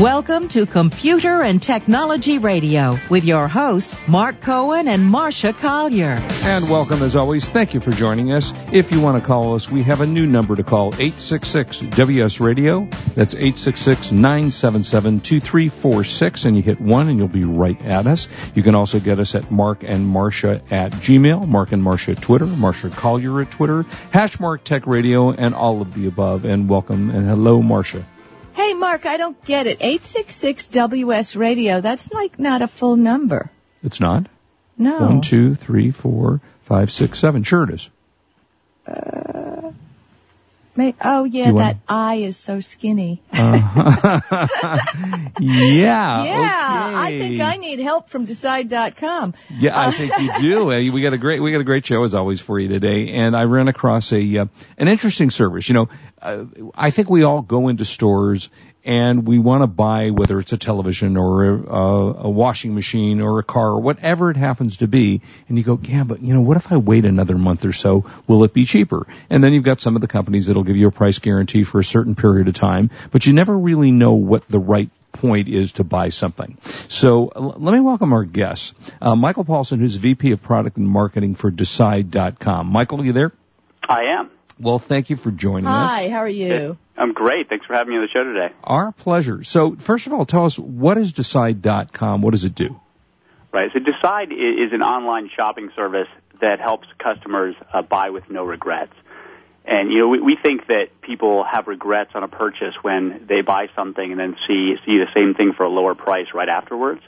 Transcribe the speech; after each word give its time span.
Welcome 0.00 0.48
to 0.48 0.66
Computer 0.66 1.42
and 1.42 1.62
Technology 1.62 2.36
Radio 2.36 2.98
with 3.08 3.24
your 3.24 3.48
hosts, 3.48 3.96
Mark 4.06 4.42
Cohen 4.42 4.88
and 4.88 5.02
Marcia 5.02 5.54
Collier. 5.54 6.20
And 6.42 6.68
welcome 6.68 7.02
as 7.02 7.16
always. 7.16 7.48
Thank 7.48 7.72
you 7.72 7.80
for 7.80 7.92
joining 7.92 8.30
us. 8.30 8.52
If 8.72 8.92
you 8.92 9.00
want 9.00 9.18
to 9.18 9.26
call 9.26 9.54
us, 9.54 9.70
we 9.70 9.82
have 9.84 10.02
a 10.02 10.06
new 10.06 10.26
number 10.26 10.54
to 10.54 10.62
call 10.62 10.88
866 10.88 11.80
WS 11.96 12.40
Radio. 12.40 12.86
That's 13.14 13.34
866 13.34 14.12
977 14.12 15.20
2346. 15.20 16.44
And 16.44 16.58
you 16.58 16.62
hit 16.62 16.78
one 16.78 17.08
and 17.08 17.16
you'll 17.16 17.28
be 17.28 17.44
right 17.44 17.80
at 17.80 18.06
us. 18.06 18.28
You 18.54 18.62
can 18.62 18.74
also 18.74 19.00
get 19.00 19.18
us 19.18 19.34
at 19.34 19.50
Mark 19.50 19.82
and 19.82 20.06
Marcia 20.06 20.60
at 20.70 20.92
Gmail, 20.92 21.48
Mark 21.48 21.72
and 21.72 21.82
Marcia 21.82 22.10
at 22.10 22.20
Twitter, 22.20 22.44
Marcia 22.44 22.90
Collier 22.90 23.40
at 23.40 23.50
Twitter, 23.50 23.84
Hashmark 24.12 24.62
Tech 24.62 24.86
Radio, 24.86 25.30
and 25.30 25.54
all 25.54 25.80
of 25.80 25.94
the 25.94 26.06
above. 26.06 26.44
And 26.44 26.68
welcome 26.68 27.08
and 27.08 27.26
hello, 27.26 27.62
Marcia. 27.62 28.04
Hey, 28.56 28.72
Mark, 28.72 29.04
I 29.04 29.18
don't 29.18 29.44
get 29.44 29.66
it. 29.66 29.82
866 29.82 30.68
WS 30.68 31.36
Radio, 31.36 31.82
that's 31.82 32.10
like 32.10 32.38
not 32.38 32.62
a 32.62 32.66
full 32.66 32.96
number. 32.96 33.50
It's 33.82 34.00
not? 34.00 34.28
No. 34.78 34.98
One, 34.98 35.20
two, 35.20 35.54
three, 35.54 35.90
four, 35.90 36.40
five, 36.62 36.90
six, 36.90 37.18
seven. 37.18 37.42
Sure 37.42 37.64
it 37.64 37.74
is. 37.74 37.90
Uh, 38.86 39.25
may, 40.76 40.94
oh, 41.00 41.24
yeah, 41.24 41.46
that 41.46 41.54
want- 41.54 41.78
eye 41.88 42.16
is 42.16 42.36
so 42.36 42.60
skinny. 42.60 43.22
Uh, 43.32 43.36
yeah. 45.40 45.40
yeah, 45.40 46.92
I 46.94 47.16
think 47.18 47.40
I 47.40 47.56
need 47.56 47.78
help 47.80 48.08
from 48.10 48.24
Decide.com. 48.24 49.34
Yeah, 49.58 49.78
I 49.78 49.90
think 49.92 50.12
you 50.18 50.32
do. 50.40 50.66
We 50.96 51.02
got 51.02 51.12
a 51.12 51.18
great 51.18 51.40
we 51.40 51.52
got 51.52 51.60
a 51.60 51.64
great 51.64 51.86
show 51.86 52.04
as 52.04 52.14
always 52.14 52.40
for 52.40 52.58
you 52.58 52.68
today, 52.68 53.10
and 53.12 53.36
I 53.36 53.44
ran 53.44 53.68
across 53.68 54.12
a 54.12 54.38
uh, 54.38 54.46
an 54.78 54.88
interesting 54.88 55.30
service. 55.30 55.68
You 55.68 55.74
know, 55.74 55.88
uh, 56.20 56.44
I 56.74 56.90
think 56.90 57.10
we 57.10 57.22
all 57.22 57.42
go 57.42 57.68
into 57.68 57.84
stores 57.84 58.50
and 58.86 59.26
we 59.26 59.40
want 59.40 59.64
to 59.64 59.66
buy 59.66 60.10
whether 60.10 60.38
it's 60.38 60.52
a 60.52 60.56
television 60.56 61.16
or 61.16 61.44
a, 61.44 62.24
a, 62.24 62.30
washing 62.30 62.72
machine 62.72 63.20
or 63.20 63.40
a 63.40 63.42
car 63.42 63.70
or 63.70 63.80
whatever 63.80 64.30
it 64.30 64.36
happens 64.36 64.76
to 64.76 64.86
be, 64.86 65.20
and 65.48 65.58
you 65.58 65.64
go, 65.64 65.78
yeah, 65.82 66.04
but 66.04 66.22
you 66.22 66.32
know, 66.32 66.40
what 66.40 66.56
if 66.56 66.70
I 66.70 66.76
wait 66.76 67.04
another 67.04 67.36
month 67.36 67.64
or 67.64 67.72
so? 67.72 68.04
Will 68.28 68.44
it 68.44 68.54
be 68.54 68.64
cheaper? 68.64 69.04
And 69.28 69.42
then 69.42 69.52
you've 69.52 69.64
got 69.64 69.80
some 69.80 69.96
of 69.96 70.02
the 70.02 70.08
companies 70.08 70.46
that'll 70.46 70.62
give 70.62 70.76
you 70.76 70.86
a 70.86 70.92
price 70.92 71.18
guarantee 71.18 71.64
for 71.64 71.80
a 71.80 71.84
certain 71.84 72.14
period 72.14 72.46
of 72.46 72.54
time, 72.54 72.90
but 73.10 73.26
you 73.26 73.32
never 73.32 73.58
really 73.58 73.90
know 73.90 74.12
what 74.12 74.48
the 74.48 74.60
right 74.60 74.88
point 75.10 75.48
is 75.48 75.72
to 75.72 75.84
buy 75.84 76.10
something. 76.10 76.56
So 76.62 77.32
uh, 77.34 77.40
let 77.40 77.74
me 77.74 77.80
welcome 77.80 78.12
our 78.12 78.24
guests. 78.24 78.72
Uh, 79.02 79.16
Michael 79.16 79.44
Paulson, 79.44 79.80
who's 79.80 79.96
VP 79.96 80.30
of 80.30 80.42
Product 80.42 80.76
and 80.76 80.88
Marketing 80.88 81.34
for 81.34 81.50
Decide.com. 81.50 82.68
Michael, 82.68 83.00
are 83.00 83.04
you 83.04 83.12
there? 83.12 83.32
I 83.88 84.20
am. 84.20 84.30
Well, 84.58 84.78
thank 84.78 85.10
you 85.10 85.16
for 85.16 85.30
joining 85.30 85.66
us. 85.66 85.90
Hi, 85.90 86.08
how 86.08 86.18
are 86.18 86.28
you? 86.28 86.78
I'm 86.96 87.12
great. 87.12 87.48
Thanks 87.48 87.66
for 87.66 87.74
having 87.74 87.90
me 87.92 87.98
on 87.98 88.02
the 88.02 88.08
show 88.08 88.24
today. 88.24 88.54
Our 88.64 88.92
pleasure. 88.92 89.42
So 89.42 89.76
first 89.76 90.06
of 90.06 90.14
all, 90.14 90.24
tell 90.24 90.46
us 90.46 90.58
what 90.58 90.96
is 90.96 91.12
Decide.com? 91.12 92.22
What 92.22 92.30
does 92.30 92.44
it 92.44 92.54
do? 92.54 92.80
Right. 93.52 93.70
So 93.72 93.80
Decide 93.80 94.32
is 94.32 94.72
an 94.72 94.82
online 94.82 95.30
shopping 95.34 95.70
service 95.76 96.08
that 96.40 96.60
helps 96.60 96.88
customers 96.98 97.54
uh, 97.72 97.82
buy 97.82 98.10
with 98.10 98.30
no 98.30 98.44
regrets. 98.44 98.92
And 99.66 99.90
you 99.90 99.98
know, 99.98 100.08
we, 100.08 100.20
we 100.20 100.36
think 100.40 100.66
that 100.68 101.00
people 101.02 101.44
have 101.44 101.66
regrets 101.66 102.12
on 102.14 102.22
a 102.22 102.28
purchase 102.28 102.74
when 102.82 103.26
they 103.28 103.42
buy 103.42 103.66
something 103.74 104.10
and 104.10 104.18
then 104.18 104.36
see 104.46 104.76
see 104.86 104.98
the 104.98 105.08
same 105.14 105.34
thing 105.34 105.52
for 105.56 105.64
a 105.64 105.68
lower 105.68 105.94
price 105.94 106.28
right 106.34 106.48
afterwards. 106.48 107.02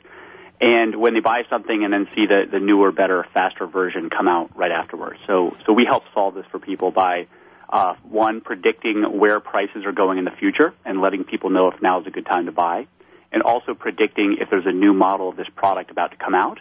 And 0.60 0.96
when 0.96 1.14
they 1.14 1.20
buy 1.20 1.42
something 1.48 1.84
and 1.84 1.92
then 1.92 2.08
see 2.16 2.26
the, 2.26 2.42
the 2.50 2.58
newer, 2.58 2.90
better, 2.90 3.24
faster 3.32 3.66
version 3.66 4.10
come 4.10 4.26
out 4.26 4.56
right 4.56 4.72
afterwards. 4.72 5.20
So 5.26 5.56
so 5.64 5.72
we 5.72 5.84
help 5.84 6.02
solve 6.12 6.34
this 6.34 6.46
for 6.50 6.58
people 6.58 6.90
by 6.90 7.26
uh, 7.68 7.94
one 8.02 8.40
predicting 8.40 9.02
where 9.18 9.40
prices 9.40 9.84
are 9.84 9.92
going 9.92 10.18
in 10.18 10.24
the 10.24 10.30
future 10.38 10.72
and 10.84 11.00
letting 11.00 11.24
people 11.24 11.50
know 11.50 11.68
if 11.70 11.80
now 11.82 12.00
is 12.00 12.06
a 12.06 12.10
good 12.10 12.26
time 12.26 12.46
to 12.46 12.52
buy, 12.52 12.86
and 13.32 13.42
also 13.42 13.74
predicting 13.74 14.38
if 14.40 14.48
there's 14.50 14.66
a 14.66 14.72
new 14.72 14.94
model 14.94 15.28
of 15.28 15.36
this 15.36 15.48
product 15.54 15.90
about 15.90 16.10
to 16.12 16.16
come 16.16 16.34
out, 16.34 16.60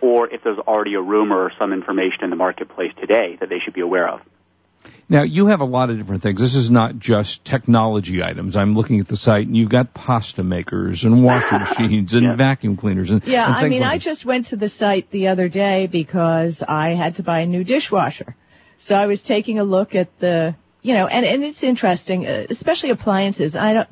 or 0.00 0.28
if 0.32 0.42
there's 0.42 0.58
already 0.58 0.94
a 0.94 1.00
rumor 1.00 1.36
or 1.44 1.52
some 1.58 1.72
information 1.72 2.24
in 2.24 2.30
the 2.30 2.36
marketplace 2.36 2.92
today 3.00 3.36
that 3.40 3.48
they 3.48 3.58
should 3.64 3.74
be 3.74 3.80
aware 3.80 4.08
of. 4.08 4.20
Now, 5.08 5.22
you 5.22 5.46
have 5.48 5.60
a 5.60 5.64
lot 5.64 5.90
of 5.90 5.98
different 5.98 6.22
things. 6.22 6.40
This 6.40 6.54
is 6.54 6.70
not 6.70 6.98
just 6.98 7.44
technology 7.44 8.22
items. 8.22 8.56
I'm 8.56 8.74
looking 8.76 9.00
at 9.00 9.08
the 9.08 9.16
site 9.16 9.46
and 9.46 9.56
you've 9.56 9.68
got 9.68 9.92
pasta 9.92 10.44
makers 10.44 11.04
and 11.04 11.24
washing 11.24 11.58
machines 11.66 12.14
and 12.14 12.22
Yeah. 12.24 12.36
vacuum 12.36 12.76
cleaners 12.76 13.10
and, 13.10 13.24
Yeah, 13.26 13.46
and 13.46 13.54
I 13.56 13.68
mean, 13.68 13.80
like 13.80 13.90
I 13.90 13.98
that. 13.98 14.04
just 14.04 14.24
went 14.24 14.46
to 14.48 14.56
the 14.56 14.68
site 14.68 15.10
the 15.10 15.28
other 15.28 15.48
day 15.48 15.86
because 15.90 16.62
I 16.66 16.90
had 16.94 17.16
to 17.16 17.22
buy 17.24 17.40
a 17.40 17.46
new 17.46 17.64
dishwasher. 17.64 18.36
So 18.80 18.94
I 18.94 19.06
was 19.06 19.22
taking 19.22 19.58
a 19.58 19.64
look 19.64 19.94
at 19.94 20.08
the, 20.20 20.56
you 20.82 20.94
know, 20.94 21.06
and, 21.06 21.24
and 21.24 21.44
it's 21.44 21.62
interesting, 21.62 22.26
uh, 22.26 22.46
especially 22.48 22.90
appliances. 22.90 23.54
I 23.54 23.74
don't, 23.74 23.88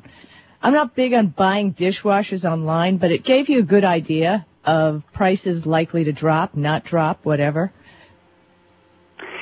I'm 0.61 0.73
not 0.73 0.95
big 0.95 1.13
on 1.13 1.27
buying 1.27 1.73
dishwashers 1.73 2.43
online, 2.43 2.97
but 2.97 3.11
it 3.11 3.23
gave 3.23 3.49
you 3.49 3.59
a 3.59 3.63
good 3.63 3.85
idea 3.85 4.45
of 4.65 5.03
prices 5.13 5.65
likely 5.65 6.05
to 6.05 6.11
drop, 6.11 6.55
not 6.55 6.83
drop, 6.83 7.23
whatever. 7.23 7.71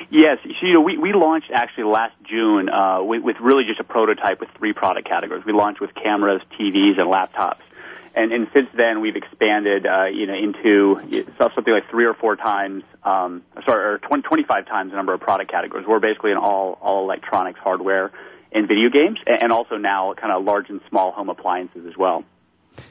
Yes, 0.09 0.37
so, 0.43 0.49
you 0.65 0.73
know, 0.73 0.81
we, 0.81 0.97
we 0.97 1.11
launched 1.13 1.51
actually 1.53 1.85
last 1.85 2.13
June 2.29 2.69
uh, 2.69 3.03
with, 3.03 3.23
with 3.23 3.35
really 3.41 3.63
just 3.67 3.79
a 3.79 3.83
prototype 3.83 4.39
with 4.39 4.49
three 4.57 4.71
product 4.71 5.07
categories. 5.07 5.43
We 5.45 5.51
launched 5.53 5.81
with 5.81 5.93
cameras, 5.95 6.41
TVs, 6.59 6.99
and 6.99 7.09
laptops. 7.09 7.66
And, 8.17 8.31
and 8.31 8.47
since 8.51 8.67
then, 8.75 8.99
we've 9.01 9.15
expanded, 9.15 9.85
uh, 9.85 10.05
you 10.05 10.25
know, 10.25 10.33
into 10.33 11.25
something 11.37 11.71
like 11.71 11.87
three 11.91 12.05
or 12.05 12.15
four 12.15 12.35
times, 12.35 12.83
um, 13.03 13.43
sorry, 13.63 13.93
or 13.93 13.97
20, 13.99 14.23
25 14.23 14.65
times 14.65 14.89
the 14.89 14.97
number 14.97 15.13
of 15.13 15.19
product 15.19 15.51
categories. 15.51 15.85
We're 15.87 15.99
basically 15.99 16.31
in 16.31 16.37
all, 16.37 16.79
all 16.81 17.03
electronics, 17.03 17.59
hardware, 17.59 18.11
and 18.51 18.67
video 18.67 18.89
games, 18.89 19.19
and 19.27 19.51
also 19.51 19.77
now 19.77 20.15
kind 20.15 20.33
of 20.33 20.43
large 20.43 20.67
and 20.69 20.81
small 20.89 21.11
home 21.11 21.29
appliances 21.29 21.85
as 21.85 21.95
well. 21.95 22.23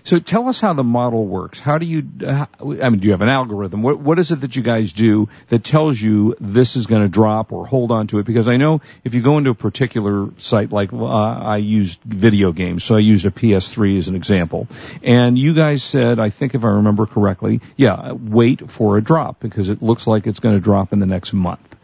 So 0.04 0.18
tell 0.18 0.48
us 0.48 0.60
how 0.60 0.72
the 0.72 0.84
model 0.84 1.26
works. 1.26 1.58
How 1.58 1.78
do 1.78 1.86
you, 1.86 2.08
uh, 2.24 2.46
I 2.60 2.90
mean, 2.90 3.00
do 3.00 3.06
you 3.06 3.12
have 3.12 3.22
an 3.22 3.28
algorithm? 3.28 3.82
What, 3.82 3.98
what 3.98 4.18
is 4.18 4.30
it 4.30 4.40
that 4.42 4.54
you 4.56 4.62
guys 4.62 4.92
do 4.92 5.28
that 5.48 5.64
tells 5.64 6.00
you 6.00 6.36
this 6.40 6.76
is 6.76 6.86
going 6.86 7.02
to 7.02 7.08
drop 7.08 7.52
or 7.52 7.66
hold 7.66 7.90
on 7.90 8.06
to 8.08 8.18
it? 8.18 8.26
Because 8.26 8.48
I 8.48 8.56
know 8.56 8.80
if 9.04 9.14
you 9.14 9.22
go 9.22 9.38
into 9.38 9.50
a 9.50 9.54
particular 9.54 10.30
site, 10.38 10.70
like 10.70 10.92
uh, 10.92 11.06
I 11.06 11.56
used 11.56 12.00
video 12.02 12.52
games, 12.52 12.84
so 12.84 12.96
I 12.96 13.00
used 13.00 13.26
a 13.26 13.30
PS3 13.30 13.98
as 13.98 14.08
an 14.08 14.14
example, 14.14 14.68
and 15.02 15.38
you 15.38 15.54
guys 15.54 15.82
said, 15.82 16.18
I 16.18 16.30
think 16.30 16.54
if 16.54 16.64
I 16.64 16.68
remember 16.68 17.06
correctly, 17.06 17.60
yeah, 17.76 18.12
wait 18.12 18.70
for 18.70 18.96
a 18.96 19.02
drop 19.02 19.40
because 19.40 19.70
it 19.70 19.82
looks 19.82 20.06
like 20.06 20.26
it's 20.26 20.40
going 20.40 20.54
to 20.54 20.60
drop 20.60 20.92
in 20.92 21.00
the 21.00 21.06
next 21.06 21.32
month. 21.32 21.76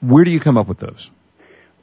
Where 0.00 0.24
do 0.24 0.30
you 0.30 0.40
come 0.40 0.58
up 0.58 0.66
with 0.66 0.78
those? 0.78 1.10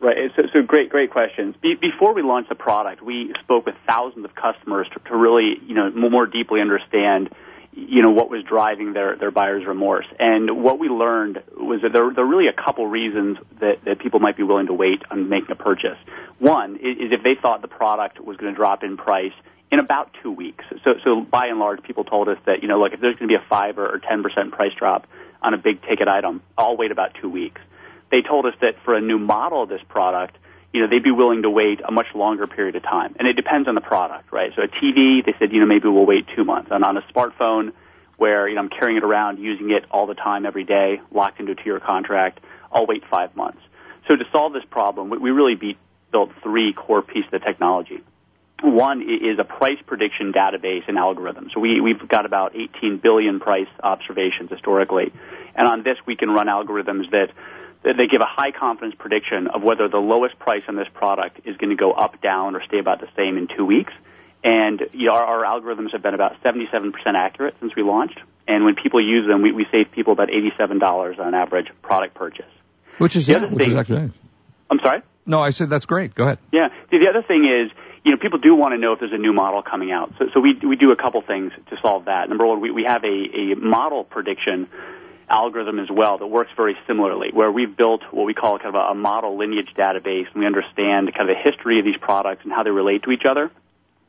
Right. 0.01 0.31
So, 0.37 0.43
so 0.53 0.61
great, 0.61 0.89
great 0.89 1.11
questions. 1.11 1.55
Be, 1.61 1.75
before 1.75 2.13
we 2.13 2.21
launched 2.21 2.47
the 2.47 2.55
product, 2.55 3.01
we 3.01 3.33
spoke 3.43 3.65
with 3.65 3.75
thousands 3.85 4.23
of 4.23 4.33
customers 4.33 4.87
to, 4.93 4.99
to 5.09 5.17
really, 5.17 5.55
you 5.67 5.75
know, 5.75 5.91
more 5.91 6.25
deeply 6.25 6.61
understand, 6.61 7.29
you 7.73 8.01
know, 8.01 8.11
what 8.11 8.29
was 8.29 8.41
driving 8.45 8.93
their, 8.93 9.17
their 9.17 9.31
buyer's 9.31 9.65
remorse. 9.67 10.05
And 10.17 10.63
what 10.63 10.79
we 10.79 10.87
learned 10.87 11.43
was 11.51 11.81
that 11.81 11.91
there, 11.91 12.09
there 12.13 12.23
are 12.23 12.27
really 12.27 12.47
a 12.47 12.53
couple 12.53 12.87
reasons 12.87 13.39
that, 13.59 13.83
that 13.83 13.99
people 13.99 14.21
might 14.21 14.37
be 14.37 14.43
willing 14.43 14.67
to 14.67 14.73
wait 14.73 15.01
on 15.11 15.27
making 15.27 15.51
a 15.51 15.55
purchase. 15.55 15.97
One 16.39 16.77
is, 16.77 16.97
is 16.97 17.11
if 17.11 17.21
they 17.21 17.35
thought 17.35 17.61
the 17.61 17.67
product 17.67 18.21
was 18.21 18.37
going 18.37 18.53
to 18.53 18.55
drop 18.55 18.85
in 18.85 18.95
price 18.95 19.33
in 19.69 19.79
about 19.79 20.15
two 20.23 20.31
weeks. 20.31 20.63
So, 20.85 20.93
so 21.03 21.19
by 21.19 21.47
and 21.47 21.59
large, 21.59 21.83
people 21.83 22.05
told 22.05 22.29
us 22.29 22.37
that, 22.45 22.61
you 22.61 22.69
know, 22.69 22.79
look, 22.79 22.93
if 22.93 23.01
there's 23.01 23.17
going 23.17 23.27
to 23.27 23.37
be 23.37 23.43
a 23.43 23.45
five 23.49 23.77
or, 23.77 23.95
or 23.95 23.99
10% 23.99 24.23
price 24.51 24.71
drop 24.79 25.07
on 25.41 25.53
a 25.53 25.57
big 25.57 25.81
ticket 25.81 26.07
item, 26.07 26.41
I'll 26.57 26.77
wait 26.77 26.91
about 26.91 27.15
two 27.21 27.29
weeks 27.29 27.59
they 28.11 28.21
told 28.21 28.45
us 28.45 28.53
that 28.61 28.75
for 28.83 28.95
a 28.95 29.01
new 29.01 29.19
model 29.19 29.63
of 29.63 29.69
this 29.69 29.81
product, 29.87 30.37
you 30.73 30.81
know, 30.81 30.87
they'd 30.87 31.03
be 31.03 31.11
willing 31.11 31.41
to 31.43 31.49
wait 31.49 31.81
a 31.87 31.91
much 31.91 32.07
longer 32.13 32.45
period 32.47 32.75
of 32.75 32.83
time. 32.83 33.15
And 33.17 33.27
it 33.27 33.33
depends 33.33 33.67
on 33.67 33.75
the 33.75 33.81
product, 33.81 34.31
right? 34.31 34.51
So 34.55 34.61
a 34.61 34.67
TV, 34.67 35.25
they 35.25 35.33
said, 35.39 35.51
you 35.51 35.59
know, 35.59 35.65
maybe 35.65 35.87
we'll 35.87 36.05
wait 36.05 36.25
two 36.35 36.43
months. 36.43 36.69
And 36.71 36.83
on 36.83 36.97
a 36.97 37.01
smartphone, 37.13 37.71
where, 38.19 38.47
you 38.47 38.55
know, 38.55 38.61
I'm 38.61 38.69
carrying 38.69 38.97
it 38.97 39.03
around, 39.03 39.39
using 39.39 39.71
it 39.71 39.85
all 39.89 40.05
the 40.05 40.13
time, 40.13 40.45
every 40.45 40.65
day, 40.65 41.01
locked 41.11 41.39
into 41.39 41.53
a 41.53 41.55
two-year 41.55 41.79
contract, 41.79 42.39
I'll 42.71 42.85
wait 42.85 43.03
five 43.09 43.35
months. 43.35 43.59
So 44.07 44.15
to 44.15 44.25
solve 44.31 44.53
this 44.53 44.65
problem, 44.69 45.09
we- 45.09 45.31
really 45.31 45.55
beat, 45.55 45.77
built 46.11 46.31
three 46.43 46.73
core 46.73 47.01
pieces 47.01 47.31
of 47.33 47.43
technology. 47.43 48.01
One 48.61 49.01
is 49.01 49.39
a 49.39 49.45
price 49.45 49.77
prediction 49.85 50.33
database 50.33 50.83
and 50.87 50.97
algorithm. 50.97 51.49
So 51.53 51.61
we, 51.61 51.79
we've 51.79 52.05
got 52.09 52.25
about 52.25 52.55
18 52.55 52.97
billion 52.97 53.39
price 53.39 53.69
observations 53.81 54.49
historically. 54.51 55.13
And 55.55 55.65
on 55.65 55.83
this, 55.83 55.97
we 56.05 56.17
can 56.17 56.29
run 56.29 56.47
algorithms 56.47 57.09
that 57.11 57.29
they 57.83 58.07
give 58.11 58.21
a 58.21 58.27
high 58.27 58.51
confidence 58.51 58.95
prediction 58.97 59.47
of 59.47 59.61
whether 59.63 59.87
the 59.87 59.97
lowest 59.97 60.37
price 60.39 60.63
on 60.67 60.75
this 60.75 60.87
product 60.93 61.41
is 61.45 61.55
going 61.57 61.69
to 61.69 61.75
go 61.75 61.91
up, 61.91 62.21
down, 62.21 62.55
or 62.55 62.63
stay 62.65 62.79
about 62.79 62.99
the 62.99 63.07
same 63.15 63.37
in 63.37 63.47
two 63.55 63.65
weeks. 63.65 63.93
And 64.43 64.81
you 64.93 65.07
know, 65.07 65.13
our, 65.13 65.43
our 65.43 65.59
algorithms 65.61 65.91
have 65.93 66.01
been 66.01 66.13
about 66.13 66.41
77% 66.43 66.91
accurate 67.15 67.55
since 67.59 67.75
we 67.75 67.83
launched. 67.83 68.19
And 68.47 68.65
when 68.65 68.75
people 68.75 68.99
use 69.05 69.27
them, 69.27 69.41
we, 69.41 69.51
we 69.51 69.65
save 69.71 69.91
people 69.91 70.13
about 70.13 70.29
$87 70.29 71.19
on 71.19 71.33
average 71.35 71.67
product 71.81 72.15
purchase. 72.15 72.45
Which 72.97 73.15
is, 73.15 73.27
The 73.27 73.33
yeah, 73.33 73.37
other 73.39 73.47
which 73.49 73.61
is 73.61 73.67
thing- 73.69 73.77
actually 73.79 74.01
nice. 74.01 74.11
I'm 74.71 74.79
sorry? 74.81 75.01
No, 75.25 75.41
I 75.41 75.51
said 75.51 75.69
that's 75.69 75.85
great. 75.85 76.15
Go 76.15 76.23
ahead. 76.25 76.39
Yeah. 76.51 76.69
The, 76.91 76.99
the 76.99 77.09
other 77.09 77.21
thing 77.21 77.45
is, 77.45 77.71
you 78.03 78.11
know, 78.11 78.17
people 78.17 78.39
do 78.39 78.55
want 78.55 78.73
to 78.73 78.77
know 78.77 78.93
if 78.93 78.99
there's 78.99 79.13
a 79.13 79.17
new 79.17 79.33
model 79.33 79.61
coming 79.61 79.91
out. 79.91 80.13
So, 80.17 80.25
so 80.33 80.39
we, 80.39 80.53
we 80.65 80.75
do 80.75 80.91
a 80.91 80.95
couple 80.95 81.21
things 81.21 81.51
to 81.69 81.75
solve 81.81 82.05
that. 82.05 82.29
Number 82.29 82.45
one, 82.47 82.61
we, 82.61 82.71
we 82.71 82.83
have 82.85 83.03
a, 83.03 83.07
a 83.07 83.55
model 83.55 84.03
prediction 84.03 84.67
algorithm 85.29 85.79
as 85.79 85.89
well 85.89 86.17
that 86.17 86.27
works 86.27 86.51
very 86.55 86.77
similarly, 86.87 87.29
where 87.31 87.51
we've 87.51 87.75
built 87.75 88.01
what 88.11 88.25
we 88.25 88.33
call 88.33 88.57
kind 88.59 88.75
of 88.75 88.91
a, 88.91 88.95
model 88.95 89.37
lineage 89.37 89.69
database, 89.77 90.27
and 90.31 90.35
we 90.35 90.45
understand 90.45 91.13
kind 91.13 91.29
of 91.29 91.35
the 91.35 91.41
history 91.41 91.79
of 91.79 91.85
these 91.85 91.97
products 91.99 92.41
and 92.43 92.51
how 92.51 92.63
they 92.63 92.71
relate 92.71 93.03
to 93.03 93.11
each 93.11 93.25
other, 93.25 93.51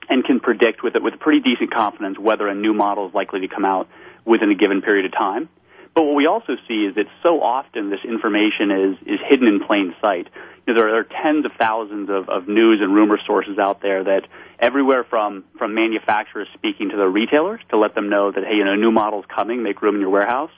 and 0.09 0.25
can 0.25 0.41
predict 0.41 0.83
with 0.83 0.95
with 1.01 1.19
pretty 1.21 1.41
decent 1.41 1.73
confidence 1.73 2.19
whether 2.19 2.49
a 2.49 2.55
new 2.55 2.75
model 2.75 3.09
is 3.09 3.15
likely 3.15 3.41
to 3.41 3.49
come 3.49 3.65
out 3.65 3.89
within 4.25 4.51
a 4.51 4.55
given 4.55 4.83
period 4.83 5.07
of 5.07 5.13
time. 5.13 5.49
But 5.95 6.05
what 6.05 6.15
we 6.15 6.27
also 6.27 6.57
see 6.69 6.87
is 6.87 6.95
that 6.95 7.07
so 7.23 7.43
often 7.43 7.91
this 7.91 8.05
information 8.05 8.71
is 8.71 8.97
is 9.07 9.21
hidden 9.29 9.49
in 9.49 9.61
plain 9.61 9.95
sight. 10.01 10.29
You 10.67 10.75
know, 10.75 10.81
there, 10.81 10.99
are, 10.99 11.05
tens 11.05 11.45
of 11.47 11.53
thousands 11.59 12.11
of, 12.11 12.29
of 12.29 12.47
news 12.47 12.81
and 12.81 12.95
rumor 12.95 13.19
sources 13.27 13.59
out 13.59 13.81
there 13.81 14.05
that 14.05 14.29
everywhere 14.59 15.05
from 15.05 15.45
from 15.59 15.75
manufacturers 15.75 16.49
speaking 16.55 16.91
to 16.91 16.97
their 16.97 17.09
retailers 17.09 17.61
to 17.71 17.77
let 17.77 17.95
them 17.95 18.09
know 18.09 18.31
that 18.31 18.45
hey, 18.45 18.57
you 18.57 18.65
know, 18.65 18.77
new 18.77 18.93
model's 18.93 19.25
coming, 19.35 19.63
make 19.63 19.83
room 19.83 19.97
in 19.97 20.01
your 20.01 20.11
warehouse, 20.11 20.53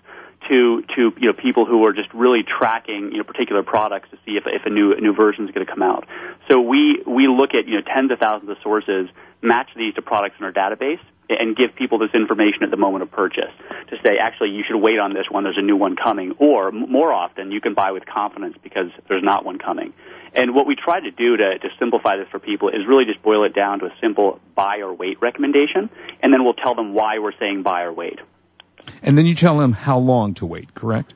to 0.48 0.82
to 0.96 1.12
you 1.18 1.28
know 1.28 1.32
people 1.32 1.66
who 1.66 1.84
are 1.86 1.92
just 1.92 2.12
really 2.12 2.42
tracking 2.42 3.10
you 3.12 3.18
know 3.18 3.24
particular 3.24 3.62
products 3.62 4.10
to 4.10 4.16
see 4.24 4.32
if 4.32 4.44
if 4.46 4.66
a 4.66 4.70
new 4.70 4.92
a 4.92 5.00
new 5.00 5.14
version 5.14 5.46
is 5.46 5.54
going 5.54 5.66
to 5.66 5.70
come 5.70 5.82
out. 5.82 6.06
So 6.50 6.60
we 6.60 7.02
we 7.06 7.28
look 7.28 7.54
at 7.54 7.66
you 7.66 7.76
know 7.76 7.82
tens 7.82 8.10
of 8.10 8.18
thousands 8.18 8.50
of 8.50 8.56
sources, 8.62 9.08
match 9.40 9.68
these 9.76 9.94
to 9.94 10.02
products 10.02 10.36
in 10.38 10.44
our 10.44 10.52
database, 10.52 11.00
and 11.28 11.56
give 11.56 11.74
people 11.74 11.98
this 11.98 12.10
information 12.14 12.62
at 12.62 12.70
the 12.70 12.76
moment 12.76 13.02
of 13.02 13.10
purchase 13.10 13.52
to 13.88 13.96
say 14.04 14.16
actually 14.18 14.50
you 14.50 14.64
should 14.66 14.78
wait 14.78 14.98
on 14.98 15.12
this 15.14 15.26
one. 15.30 15.44
There's 15.44 15.58
a 15.58 15.62
new 15.62 15.76
one 15.76 15.96
coming, 15.96 16.34
or 16.38 16.72
more 16.72 17.12
often 17.12 17.50
you 17.52 17.60
can 17.60 17.74
buy 17.74 17.92
with 17.92 18.04
confidence 18.06 18.56
because 18.62 18.90
there's 19.08 19.24
not 19.24 19.44
one 19.44 19.58
coming. 19.58 19.92
And 20.34 20.54
what 20.54 20.66
we 20.66 20.76
try 20.76 20.98
to 20.98 21.10
do 21.10 21.36
to, 21.36 21.58
to 21.58 21.68
simplify 21.78 22.16
this 22.16 22.26
for 22.30 22.38
people 22.38 22.70
is 22.70 22.86
really 22.88 23.04
just 23.04 23.22
boil 23.22 23.44
it 23.44 23.54
down 23.54 23.80
to 23.80 23.86
a 23.86 23.94
simple 24.00 24.40
buy 24.54 24.78
or 24.78 24.92
wait 24.94 25.20
recommendation, 25.20 25.90
and 26.22 26.32
then 26.32 26.42
we'll 26.44 26.54
tell 26.54 26.74
them 26.74 26.94
why 26.94 27.18
we're 27.18 27.36
saying 27.38 27.62
buy 27.62 27.82
or 27.82 27.92
wait. 27.92 28.18
And 29.02 29.16
then 29.16 29.26
you 29.26 29.34
tell 29.34 29.58
them 29.58 29.72
how 29.72 29.98
long 29.98 30.34
to 30.34 30.46
wait, 30.46 30.74
correct? 30.74 31.14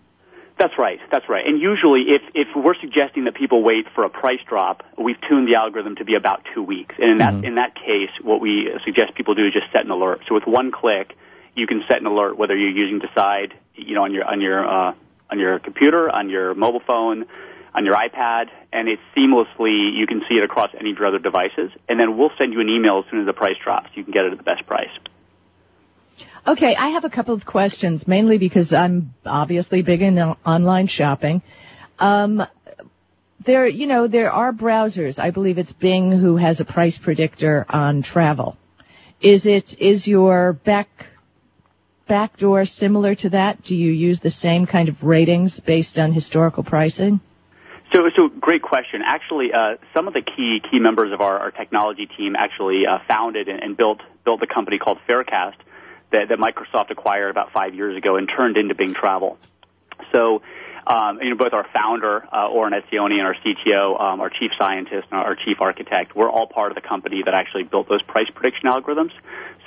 That's 0.58 0.78
right. 0.78 0.98
That's 1.10 1.28
right. 1.28 1.46
And 1.46 1.60
usually, 1.60 2.04
if 2.08 2.22
if 2.34 2.48
we're 2.56 2.76
suggesting 2.80 3.24
that 3.24 3.34
people 3.34 3.62
wait 3.62 3.86
for 3.94 4.04
a 4.04 4.08
price 4.08 4.40
drop, 4.48 4.82
we've 4.96 5.20
tuned 5.28 5.48
the 5.48 5.56
algorithm 5.56 5.96
to 5.96 6.04
be 6.04 6.14
about 6.14 6.42
two 6.54 6.62
weeks. 6.62 6.94
And 6.98 7.10
in 7.10 7.18
that 7.18 7.34
mm-hmm. 7.34 7.44
in 7.44 7.54
that 7.56 7.74
case, 7.74 8.10
what 8.22 8.40
we 8.40 8.70
suggest 8.84 9.14
people 9.14 9.34
do 9.34 9.46
is 9.46 9.52
just 9.52 9.70
set 9.70 9.84
an 9.84 9.90
alert. 9.90 10.22
So 10.26 10.34
with 10.34 10.46
one 10.46 10.72
click, 10.72 11.12
you 11.54 11.66
can 11.66 11.82
set 11.88 12.00
an 12.00 12.06
alert 12.06 12.38
whether 12.38 12.56
you're 12.56 12.70
using 12.70 13.00
Decide, 13.00 13.52
you 13.74 13.94
know, 13.94 14.04
on 14.04 14.14
your 14.14 14.24
on 14.24 14.40
your 14.40 14.66
uh, 14.66 14.94
on 15.30 15.38
your 15.38 15.58
computer, 15.58 16.08
on 16.08 16.30
your 16.30 16.54
mobile 16.54 16.82
phone, 16.86 17.26
on 17.74 17.84
your 17.84 17.94
iPad, 17.94 18.46
and 18.72 18.88
it's 18.88 19.02
seamlessly 19.14 19.94
you 19.94 20.06
can 20.06 20.22
see 20.26 20.36
it 20.36 20.42
across 20.42 20.70
any 20.80 20.92
of 20.92 20.98
your 20.98 21.06
other 21.06 21.18
devices. 21.18 21.70
And 21.86 22.00
then 22.00 22.16
we'll 22.16 22.32
send 22.38 22.54
you 22.54 22.60
an 22.60 22.70
email 22.70 23.02
as 23.04 23.10
soon 23.10 23.20
as 23.20 23.26
the 23.26 23.34
price 23.34 23.56
drops. 23.62 23.90
You 23.94 24.04
can 24.04 24.12
get 24.14 24.24
it 24.24 24.32
at 24.32 24.38
the 24.38 24.44
best 24.44 24.66
price. 24.66 24.88
Okay, 26.46 26.76
I 26.76 26.90
have 26.90 27.04
a 27.04 27.10
couple 27.10 27.34
of 27.34 27.44
questions, 27.44 28.06
mainly 28.06 28.38
because 28.38 28.72
I'm 28.72 29.12
obviously 29.24 29.82
big 29.82 30.00
in 30.00 30.16
online 30.16 30.86
shopping. 30.86 31.42
Um, 31.98 32.40
there, 33.44 33.66
you 33.66 33.88
know, 33.88 34.06
there 34.06 34.30
are 34.30 34.52
browsers. 34.52 35.18
I 35.18 35.32
believe 35.32 35.58
it's 35.58 35.72
Bing 35.72 36.12
who 36.12 36.36
has 36.36 36.60
a 36.60 36.64
price 36.64 36.98
predictor 37.02 37.66
on 37.68 38.04
travel. 38.04 38.56
Is 39.20 39.44
it 39.44 39.76
is 39.80 40.06
your 40.06 40.52
back 40.52 40.88
backdoor 42.06 42.64
similar 42.64 43.16
to 43.16 43.30
that? 43.30 43.64
Do 43.64 43.74
you 43.74 43.90
use 43.90 44.20
the 44.20 44.30
same 44.30 44.66
kind 44.66 44.88
of 44.88 45.02
ratings 45.02 45.58
based 45.58 45.98
on 45.98 46.12
historical 46.12 46.62
pricing? 46.62 47.18
So, 47.92 48.08
so 48.16 48.28
great 48.28 48.62
question. 48.62 49.00
Actually, 49.04 49.52
uh, 49.52 49.76
some 49.96 50.06
of 50.06 50.14
the 50.14 50.22
key 50.22 50.60
key 50.70 50.78
members 50.78 51.12
of 51.12 51.20
our, 51.20 51.40
our 51.40 51.50
technology 51.50 52.06
team 52.06 52.36
actually 52.36 52.82
uh, 52.88 52.98
founded 53.08 53.48
and, 53.48 53.60
and 53.60 53.76
built 53.76 54.00
built 54.24 54.40
a 54.42 54.46
company 54.46 54.78
called 54.78 54.98
Farecast 55.08 55.56
that, 56.12 56.28
that 56.28 56.38
Microsoft 56.38 56.90
acquired 56.90 57.30
about 57.30 57.52
five 57.52 57.74
years 57.74 57.96
ago 57.96 58.16
and 58.16 58.28
turned 58.28 58.56
into 58.56 58.74
Bing 58.74 58.94
Travel. 58.94 59.38
So, 60.12 60.42
um, 60.86 61.18
you 61.20 61.30
know, 61.30 61.36
both 61.36 61.52
our 61.52 61.66
founder, 61.74 62.26
uh, 62.32 62.48
Oren 62.48 62.72
Etzioni, 62.72 63.14
and 63.14 63.22
our 63.22 63.34
CTO, 63.34 64.00
um, 64.00 64.20
our 64.20 64.30
chief 64.30 64.52
scientist, 64.58 65.08
and 65.10 65.20
our 65.20 65.34
chief 65.34 65.56
architect, 65.60 66.14
we're 66.14 66.30
all 66.30 66.46
part 66.46 66.70
of 66.70 66.76
the 66.76 66.86
company 66.86 67.22
that 67.24 67.34
actually 67.34 67.64
built 67.64 67.88
those 67.88 68.02
price 68.02 68.28
prediction 68.32 68.68
algorithms. 68.70 69.10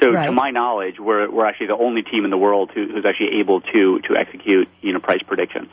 So, 0.01 0.11
right. 0.11 0.27
to 0.27 0.31
my 0.31 0.51
knowledge, 0.51 0.95
we're 0.97 1.29
we're 1.29 1.45
actually 1.45 1.67
the 1.67 1.77
only 1.77 2.03
team 2.03 2.23
in 2.23 2.31
the 2.31 2.37
world 2.37 2.71
who, 2.73 2.87
who's 2.87 3.05
actually 3.05 3.39
able 3.39 3.59
to 3.59 3.99
to 4.07 4.15
execute 4.17 4.69
you 4.81 4.93
know 4.93 4.99
price 4.99 5.21
predictions. 5.27 5.69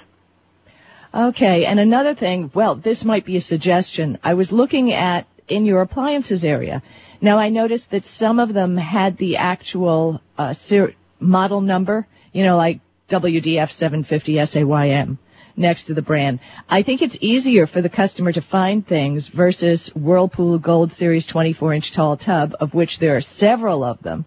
Okay, 1.14 1.64
and 1.64 1.78
another 1.78 2.14
thing, 2.14 2.50
well, 2.52 2.74
this 2.74 3.04
might 3.04 3.24
be 3.24 3.36
a 3.36 3.40
suggestion. 3.40 4.18
I 4.22 4.34
was 4.34 4.50
looking 4.50 4.92
at 4.92 5.26
in 5.48 5.64
your 5.64 5.80
appliances 5.80 6.44
area, 6.44 6.82
now 7.20 7.38
I 7.38 7.48
noticed 7.50 7.90
that 7.90 8.04
some 8.04 8.38
of 8.38 8.52
them 8.52 8.76
had 8.76 9.18
the 9.18 9.36
actual 9.36 10.20
uh, 10.36 10.54
ser- 10.54 10.94
model 11.20 11.60
number, 11.60 12.06
you 12.32 12.44
know, 12.44 12.56
like 12.56 12.80
WDF 13.10 13.70
750 13.70 14.44
SAYM 14.46 15.18
next 15.56 15.84
to 15.86 15.94
the 15.94 16.02
brand. 16.02 16.40
I 16.68 16.82
think 16.82 17.02
it's 17.02 17.16
easier 17.20 17.66
for 17.66 17.80
the 17.80 17.88
customer 17.88 18.32
to 18.32 18.42
find 18.42 18.86
things 18.86 19.28
versus 19.28 19.90
Whirlpool 19.94 20.58
Gold 20.58 20.92
Series 20.92 21.26
24 21.26 21.74
inch 21.74 21.92
tall 21.94 22.16
tub, 22.16 22.52
of 22.60 22.74
which 22.74 22.98
there 23.00 23.16
are 23.16 23.20
several 23.20 23.82
of 23.82 24.02
them, 24.02 24.24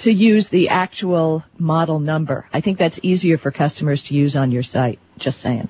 to 0.00 0.10
use 0.10 0.48
the 0.50 0.68
actual 0.68 1.42
model 1.58 2.00
number. 2.00 2.46
I 2.52 2.60
think 2.60 2.78
that's 2.78 3.00
easier 3.02 3.38
for 3.38 3.50
customers 3.50 4.02
to 4.08 4.14
use 4.14 4.36
on 4.36 4.50
your 4.50 4.62
site. 4.62 4.98
Just 5.18 5.40
saying. 5.40 5.68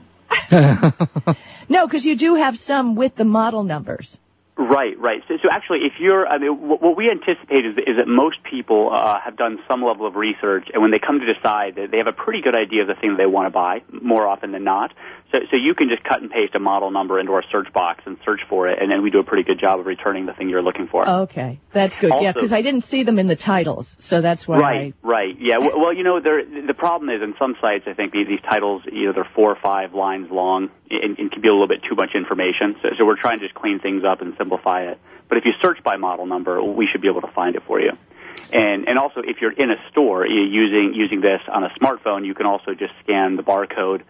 no, 1.69 1.87
because 1.87 2.05
you 2.05 2.17
do 2.17 2.35
have 2.35 2.57
some 2.57 2.97
with 2.97 3.15
the 3.15 3.25
model 3.25 3.63
numbers. 3.63 4.19
Right, 4.59 4.99
right. 4.99 5.23
So, 5.29 5.35
so 5.43 5.51
actually, 5.51 5.81
if 5.81 6.01
you're, 6.01 6.27
I 6.27 6.39
mean, 6.39 6.67
what, 6.67 6.81
what 6.81 6.97
we 6.97 7.11
anticipate 7.11 7.67
is, 7.67 7.77
is 7.77 7.97
that 7.99 8.09
most 8.09 8.43
people 8.43 8.91
uh, 8.91 9.21
have 9.21 9.37
done 9.37 9.59
some 9.69 9.83
level 9.83 10.07
of 10.07 10.17
research, 10.17 10.69
and 10.73 10.81
when 10.81 10.91
they 10.91 10.99
come 10.99 11.21
to 11.21 11.31
decide, 11.31 11.77
they 11.77 11.99
have 11.99 12.07
a 12.07 12.13
pretty 12.13 12.41
good 12.41 12.57
idea 12.57 12.81
of 12.81 12.89
the 12.89 12.95
thing 12.95 13.17
they 13.19 13.27
want 13.27 13.47
to 13.47 13.51
buy, 13.51 13.83
more 14.01 14.27
often 14.27 14.53
than 14.53 14.65
not. 14.65 14.95
So, 15.37 15.47
so 15.51 15.57
you 15.57 15.75
can 15.75 15.89
just 15.89 16.03
cut 16.05 16.23
and 16.23 16.31
paste 16.31 16.55
a 16.55 16.59
model 16.59 16.91
number 16.91 17.21
into 17.21 17.33
our 17.33 17.45
search 17.53 17.73
box 17.73 18.03
and 18.07 18.17
search 18.25 18.41
for 18.49 18.69
it, 18.69 18.81
and 18.81 18.91
then 18.91 19.03
we 19.03 19.11
do 19.11 19.19
a 19.19 19.25
pretty 19.25 19.43
good 19.43 19.61
job 19.61 19.81
of 19.81 19.87
returning 19.87 20.27
the 20.27 20.33
thing 20.33 20.49
you're 20.49 20.63
looking 20.63 20.89
for. 20.89 21.09
Okay, 21.09 21.61
that's 21.75 21.97
good. 21.99 22.11
Also, 22.11 22.25
yeah, 22.25 22.33
because 22.33 22.53
I 22.53 22.63
didn't 22.63 22.85
see 22.85 23.03
them 23.03 23.19
in 23.19 23.27
the 23.27 23.37
titles, 23.37 23.97
so 23.99 24.23
that's 24.23 24.49
why. 24.49 24.59
Right, 24.59 24.95
I... 25.05 25.07
right. 25.07 25.37
Yeah. 25.39 25.59
Well, 25.59 25.93
you 25.93 26.05
know, 26.05 26.21
the 26.21 26.75
problem 26.75 27.11
is 27.11 27.23
in 27.23 27.35
some 27.39 27.57
sites, 27.61 27.85
I 27.87 27.93
think 27.93 28.13
these, 28.13 28.27
these 28.29 28.41
titles, 28.49 28.83
you 28.91 29.07
know, 29.07 29.13
they're 29.13 29.29
four 29.35 29.51
or 29.51 29.59
five 29.61 29.95
lines 29.95 30.31
long, 30.31 30.71
and, 30.91 31.19
and 31.19 31.31
can 31.31 31.43
be 31.43 31.49
a 31.49 31.53
little 31.53 31.69
bit 31.69 31.83
too 31.89 31.97
much 31.97 32.11
information. 32.15 32.77
So, 32.83 32.89
so 32.99 33.05
we're 33.05 33.21
trying 33.21 33.41
to 33.41 33.45
just 33.45 33.55
clean 33.55 33.81
things 33.81 34.05
up 34.05 34.23
and 34.23 34.35
simplify 34.39 34.85
it. 34.85 34.99
But 35.29 35.39
if 35.39 35.45
you 35.45 35.53
search 35.61 35.83
by 35.83 35.97
model 35.97 36.27
number, 36.27 36.63
we 36.63 36.89
should 36.91 37.03
be 37.03 37.09
able 37.09 37.23
to 37.23 37.33
find 37.33 37.57
it 37.57 37.63
for 37.67 37.81
you. 37.81 37.93
And 38.53 38.89
and 38.89 38.99
also, 38.99 39.21
if 39.25 39.41
you're 39.41 39.53
in 39.53 39.71
a 39.71 39.77
store 39.91 40.27
using 40.27 40.93
using 40.95 41.21
this 41.21 41.41
on 41.49 41.65
a 41.65 41.71
smartphone, 41.81 42.25
you 42.25 42.35
can 42.35 42.47
also 42.47 42.75
just 42.75 42.93
scan 43.03 43.37
the 43.37 43.43
barcode 43.43 44.03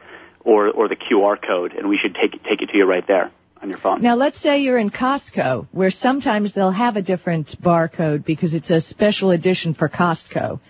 or, 0.47 0.71
or 0.71 0.89
the 0.89 0.97
QR 0.97 1.37
code, 1.45 1.73
and 1.73 1.89
we 1.89 1.99
should 2.01 2.15
take, 2.15 2.33
take 2.45 2.63
it 2.63 2.71
to 2.71 2.79
you 2.79 2.85
right 2.85 3.07
there 3.07 3.33
on 3.61 3.69
your 3.69 3.79
phone. 3.79 4.01
Now, 4.01 4.15
let's 4.15 4.41
say 4.41 4.61
you're 4.61 4.79
in 4.79 4.91
Costco, 4.91 5.67
where 5.73 5.91
sometimes 5.91 6.55
they'll 6.55 6.71
have 6.71 6.97
a 6.97 7.03
different 7.03 7.61
barcode 7.61 8.25
because 8.25 8.55
it's 8.55 8.71
a 8.71 8.81
special 8.81 9.33
edition 9.33 9.75
for 9.75 9.89
Costco. 9.89 10.61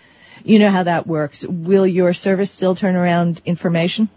You 0.45 0.59
know 0.59 0.71
how 0.71 0.85
that 0.85 1.07
works. 1.07 1.45
Will 1.49 1.87
your 1.87 2.15
service 2.15 2.53
still 2.53 2.75
turn 2.75 2.97
around 2.97 3.43
information? 3.45 4.09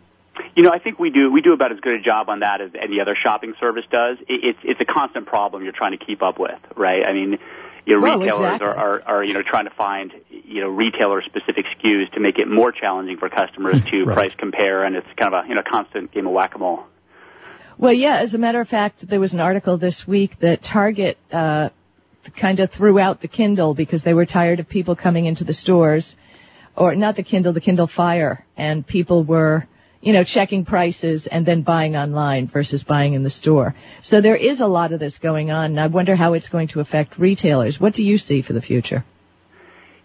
You 0.55 0.63
know, 0.63 0.72
I 0.72 0.79
think 0.79 0.98
we 0.98 1.10
do. 1.10 1.31
We 1.31 1.41
do 1.41 1.53
about 1.53 1.74
as 1.74 1.79
good 1.81 1.95
a 1.95 2.01
job 2.01 2.29
on 2.29 2.39
that 2.39 2.62
as 2.62 2.72
any 2.81 3.01
other 3.01 3.15
shopping 3.22 3.53
service 3.60 3.83
does. 3.91 4.17
It, 4.22 4.41
it's 4.43 4.60
it's 4.63 4.81
a 4.81 4.86
constant 4.86 5.25
problem 5.25 5.63
you're 5.63 5.74
trying 5.74 5.98
to 5.98 6.03
keep 6.05 6.22
up 6.22 6.39
with, 6.39 6.60
right? 6.77 7.05
I 7.05 7.12
mean, 7.13 7.38
you 7.86 7.95
know, 7.95 8.01
well, 8.01 8.19
retailers 8.19 8.55
exactly. 8.55 8.67
are, 8.67 8.77
are, 8.77 9.01
are, 9.01 9.24
you 9.24 9.33
know, 9.33 9.41
trying 9.41 9.65
to 9.65 9.71
find, 9.71 10.13
you 10.29 10.62
know, 10.62 10.69
retailer 10.69 11.21
specific 11.21 11.65
SKUs 11.77 12.12
to 12.13 12.19
make 12.19 12.38
it 12.38 12.48
more 12.48 12.71
challenging 12.71 13.17
for 13.17 13.29
customers 13.29 13.83
to 13.86 14.03
right. 14.03 14.13
price 14.13 14.33
compare, 14.38 14.83
and 14.83 14.95
it's 14.95 15.07
kind 15.17 15.33
of 15.33 15.45
a, 15.45 15.48
you 15.48 15.55
know, 15.55 15.63
constant 15.69 16.12
game 16.12 16.27
of 16.27 16.33
whack-a-mole. 16.33 16.83
Well, 17.77 17.93
yeah, 17.93 18.17
as 18.19 18.33
a 18.33 18.38
matter 18.38 18.59
of 18.59 18.67
fact, 18.67 19.07
there 19.07 19.19
was 19.19 19.33
an 19.33 19.39
article 19.39 19.77
this 19.77 20.03
week 20.05 20.39
that 20.41 20.62
Target, 20.62 21.17
uh, 21.31 21.69
kind 22.39 22.59
of 22.59 22.71
threw 22.71 23.00
out 23.00 23.21
the 23.21 23.27
Kindle 23.27 23.74
because 23.74 24.03
they 24.03 24.13
were 24.13 24.25
tired 24.25 24.59
of 24.59 24.67
people 24.67 24.95
coming 24.95 25.25
into 25.25 25.43
the 25.43 25.53
stores, 25.53 26.15
or 26.75 26.95
not 26.95 27.15
the 27.15 27.24
Kindle, 27.24 27.53
the 27.53 27.62
Kindle 27.62 27.88
Fire, 27.88 28.45
and 28.57 28.86
people 28.86 29.24
were, 29.24 29.65
you 30.01 30.13
know, 30.13 30.24
checking 30.24 30.65
prices 30.65 31.27
and 31.29 31.46
then 31.46 31.62
buying 31.62 31.96
online 31.96 32.48
versus 32.48 32.84
buying 32.84 33.13
in 33.13 33.24
the 33.24 33.29
store. 33.29 33.75
So 34.01 34.22
there 34.22 34.36
is 34.36 34.62
a 34.62 34.68
lot 34.68 34.94
of 34.94 35.00
this 35.00 35.18
going 35.18 35.51
on, 35.51 35.72
and 35.72 35.79
I 35.79 35.88
wonder 35.88 36.15
how 36.15 36.34
it's 36.34 36.50
going 36.50 36.70
to 36.70 36.79
affect 36.79 37.18
retailers. 37.18 37.79
What 37.79 37.94
do 37.94 38.03
you 38.03 38.18
see 38.18 38.41
for 38.41 38.53
the 38.53 38.62
future? 38.62 39.03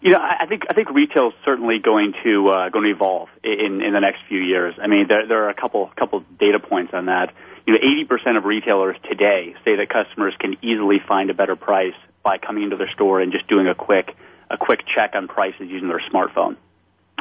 You 0.01 0.11
know, 0.11 0.19
I 0.21 0.45
think 0.47 0.65
I 0.69 0.75
think 0.75 0.91
retail 0.91 1.29
is 1.29 1.35
certainly 1.47 1.79
going 1.83 2.13
to 2.25 2.49
uh, 2.51 2.69
going 2.69 2.85
to 2.85 2.91
evolve 2.91 3.31
in 3.43 3.81
in 3.83 3.95
the 3.95 4.01
next 4.01 4.19
few 4.29 4.41
years. 4.41 4.75
I 4.83 4.87
mean, 4.87 5.07
there 5.09 5.27
there 5.27 5.45
are 5.45 5.49
a 5.49 5.55
couple 5.55 5.91
couple 5.97 6.23
data 6.39 6.59
points 6.59 6.93
on 6.93 7.07
that. 7.07 7.33
You 7.67 7.73
know, 7.73 7.79
80% 7.79 8.37
of 8.37 8.45
retailers 8.45 8.97
today 9.09 9.55
say 9.65 9.77
that 9.77 9.89
customers 9.89 10.35
can 10.39 10.59
easily 10.61 10.99
find 11.09 11.31
a 11.31 11.35
better 11.35 11.57
price 11.57 11.95
by 12.23 12.37
coming 12.37 12.65
into 12.65 12.77
their 12.77 12.91
store 12.93 13.23
and 13.23 13.33
just 13.33 13.49
doing 13.49 13.67
a 13.67 13.75
quick 13.75 14.15
a 14.51 14.59
quick 14.59 14.81
check 14.95 15.13
on 15.15 15.27
prices 15.27 15.69
using 15.71 15.89
their 15.89 16.03
smartphone. 16.13 16.57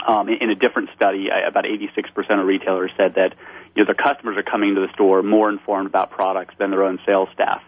Um, 0.05 0.27
in 0.29 0.49
a 0.49 0.55
different 0.55 0.89
study, 0.95 1.27
about 1.29 1.65
86% 1.65 2.39
of 2.39 2.45
retailers 2.45 2.91
said 2.97 3.15
that 3.15 3.35
you 3.75 3.83
know 3.83 3.85
their 3.85 3.95
customers 3.95 4.37
are 4.37 4.43
coming 4.43 4.75
to 4.75 4.81
the 4.81 4.91
store 4.93 5.23
more 5.23 5.49
informed 5.49 5.87
about 5.87 6.11
products 6.11 6.55
than 6.59 6.71
their 6.71 6.83
own 6.83 6.99
sales 7.05 7.29
staff. 7.33 7.61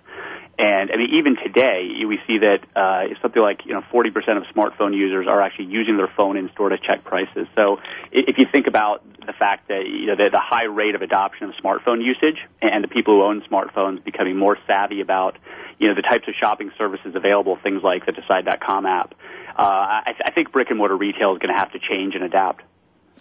And 0.58 0.90
I 0.90 0.96
mean, 0.96 1.10
even 1.20 1.36
today, 1.36 2.06
we 2.08 2.18
see 2.28 2.40
that 2.40 2.60
uh, 2.76 3.14
something 3.22 3.42
like 3.42 3.66
you 3.66 3.74
know 3.74 3.82
40% 3.92 4.16
of 4.38 4.44
smartphone 4.56 4.96
users 4.96 5.28
are 5.28 5.42
actually 5.42 5.66
using 5.66 5.98
their 5.98 6.12
phone 6.16 6.38
in 6.38 6.50
store 6.54 6.70
to 6.70 6.78
check 6.78 7.04
prices. 7.04 7.48
So 7.58 7.78
if 8.12 8.38
you 8.38 8.46
think 8.52 8.68
about 8.68 9.04
the 9.26 9.34
fact 9.34 9.68
that 9.68 9.84
you 9.86 10.06
know 10.08 10.16
the, 10.16 10.30
the 10.32 10.40
high 10.40 10.66
rate 10.66 10.96
of 10.96 11.02
adoption 11.02 11.50
of 11.50 11.56
smartphone 11.62 12.02
usage 12.02 12.40
and 12.62 12.84
the 12.84 12.88
people 12.88 13.16
who 13.16 13.24
own 13.24 13.42
smartphones 13.52 14.04
becoming 14.04 14.38
more 14.38 14.58
savvy 14.66 15.02
about 15.02 15.38
you 15.78 15.90
know 15.90 15.96
the 15.96 16.04
types 16.04 16.26
of 16.30 16.34
shopping 16.40 16.72
services 16.78 17.16
available, 17.16 17.58
things 17.62 17.84
like 17.84 18.06
the 18.06 18.14
Decide.com 18.14 18.86
app, 18.86 19.14
uh, 19.58 19.62
I, 19.62 20.14
I 20.26 20.32
think 20.32 20.52
brick 20.52 20.70
and 20.70 20.78
mortar 20.78 20.98
retail 20.98 21.34
is 21.34 21.40
going 21.40 21.54
to 21.54 21.58
have 21.60 21.72
to 21.74 21.80
change 21.80 22.16
and 22.16 22.24
adapt. 22.24 22.64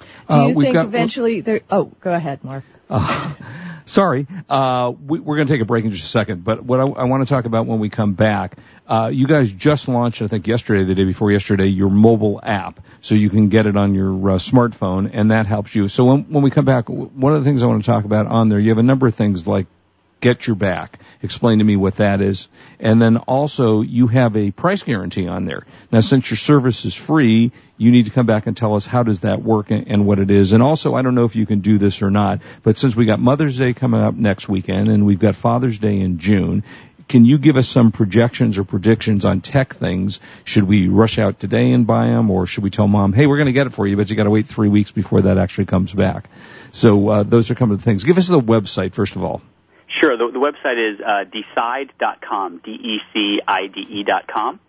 Do 0.01 0.05
Uh, 0.35 0.47
you 0.49 0.55
we've 0.55 0.65
think 0.67 0.75
got- 0.75 0.87
eventually 0.87 1.41
there? 1.41 1.61
Oh, 1.71 1.93
go 2.01 2.13
ahead, 2.13 2.43
Mark. 2.45 2.65
Sorry, 3.87 4.27
uh, 4.49 4.93
we, 5.07 5.21
we're 5.21 5.37
going 5.37 5.47
to 5.47 5.53
take 5.53 5.61
a 5.61 5.67
break 5.67 5.85
in 5.85 5.91
just 5.91 6.05
a 6.05 6.09
second. 6.09 6.43
But 6.43 6.65
what 6.65 6.81
I, 6.81 6.85
I 6.85 7.05
want 7.05 7.27
to 7.27 7.33
talk 7.33 7.45
about 7.45 7.67
when 7.67 7.81
we 7.81 7.91
come 7.91 8.15
back, 8.15 8.57
uh, 8.89 9.11
you 9.13 9.27
guys 9.27 9.53
just 9.53 9.89
launched, 9.89 10.23
I 10.23 10.27
think 10.27 10.47
yesterday, 10.47 10.85
the 10.85 10.95
day 10.95 11.05
before 11.05 11.31
yesterday, 11.31 11.67
your 11.67 11.91
mobile 11.91 12.41
app, 12.43 12.81
so 13.03 13.15
you 13.15 13.29
can 13.29 13.51
get 13.51 13.67
it 13.67 13.77
on 13.77 13.95
your 13.95 14.13
uh, 14.31 14.35
smartphone, 14.37 15.11
and 15.13 15.31
that 15.33 15.47
helps 15.47 15.75
you. 15.75 15.89
So 15.89 16.07
when, 16.07 16.23
when 16.33 16.43
we 16.43 16.51
come 16.51 16.65
back, 16.65 16.89
one 16.89 17.35
of 17.35 17.45
the 17.45 17.49
things 17.49 17.63
I 17.63 17.67
want 17.67 17.85
to 17.85 17.87
talk 17.91 18.07
about 18.07 18.27
on 18.27 18.49
there, 18.49 18.59
you 18.59 18.71
have 18.71 18.79
a 18.79 18.83
number 18.83 19.07
of 19.07 19.15
things 19.15 19.47
like 19.47 19.67
get 20.21 20.47
your 20.47 20.57
back. 20.57 21.01
Explain 21.23 21.59
to 21.59 21.65
me 21.65 21.77
what 21.77 21.97
that 21.97 22.21
is. 22.21 22.49
And 22.81 23.01
then 23.01 23.19
also 23.19 23.83
you 23.83 24.07
have 24.07 24.37
a 24.37 24.51
price 24.51 24.83
guarantee 24.83 25.29
on 25.29 25.45
there. 25.45 25.67
Now 25.93 26.01
since 26.01 26.31
your 26.31 26.39
service 26.39 26.85
is 26.85 26.95
free, 26.95 27.53
you 27.77 27.91
need 27.91 28.07
to 28.07 28.11
come 28.11 28.27
back 28.27 28.47
and 28.47 28.57
tell 28.57 28.75
us 28.75 28.87
how 28.87 29.03
does 29.03 29.21
that 29.21 29.43
work 29.43 29.71
and, 29.71 30.07
what 30.07 30.19
it 30.19 30.31
is. 30.31 30.53
And 30.53 30.63
also 30.63 30.95
I 30.95 31.03
don't 31.03 31.15
know 31.15 31.25
if 31.25 31.37
you 31.37 31.47
can 31.47 31.61
do 31.61 31.79
this 31.79 32.03
or 32.03 32.11
not, 32.11 32.41
but 32.63 32.79
since 32.79 32.97
we 32.97 33.07
got 33.07 33.21
Mother's 33.21 33.57
Day 33.57 33.75
coming 33.75 34.01
up 34.01 34.15
next 34.15 34.49
weekend 34.49 34.89
and 34.89 35.07
we've 35.07 35.19
got 35.19 35.37
Father's 35.37 35.79
Day 35.79 36.01
in 36.01 36.19
June, 36.19 36.65
can 37.09 37.25
you 37.25 37.39
give 37.39 37.57
us 37.57 37.69
some 37.69 37.93
projections 37.93 38.57
or 38.57 38.65
predictions 38.65 39.25
on 39.25 39.41
tech 39.41 39.75
things? 39.75 40.21
Should 40.45 40.65
we 40.65 40.89
rush 40.89 41.19
out 41.19 41.39
today 41.39 41.73
and 41.73 41.87
buy 41.87 42.07
them, 42.07 42.31
or 42.31 42.47
should 42.47 42.65
we 42.65 42.71
tell 42.71 42.89
mom, 42.89 43.13
"Hey, 43.13 43.27
we're 43.27 43.37
going 43.37 43.47
to 43.47 43.53
get 43.53 43.67
it 43.67 43.75
for 43.75 43.87
you, 43.87 43.97
but 43.97 44.09
you 44.09 44.17
got 44.17 44.25
to 44.25 44.31
wait 44.31 44.47
three 44.47 44.69
weeks 44.69 44.91
before 44.91 45.23
that 45.23 45.37
actually 45.37 45.67
comes 45.67 45.93
back"? 45.93 46.29
So 46.73 47.09
uh, 47.09 47.23
those 47.23 47.51
are 47.51 47.57
some 47.57 47.71
of 47.71 47.79
the 47.79 47.85
things. 47.85 48.05
Give 48.05 48.17
us 48.17 48.29
the 48.29 48.41
website 48.41 48.95
first 48.95 49.17
of 49.17 49.25
all. 49.25 49.43
Sure. 50.01 50.17
The, 50.17 50.31
the 50.33 50.39
website 50.39 50.95
is 50.95 51.01
uh, 51.01 51.25
decide.com, 51.25 52.61
D-E-C-I-D-E 52.65 54.05
dot 54.05 54.27
com. 54.27 54.61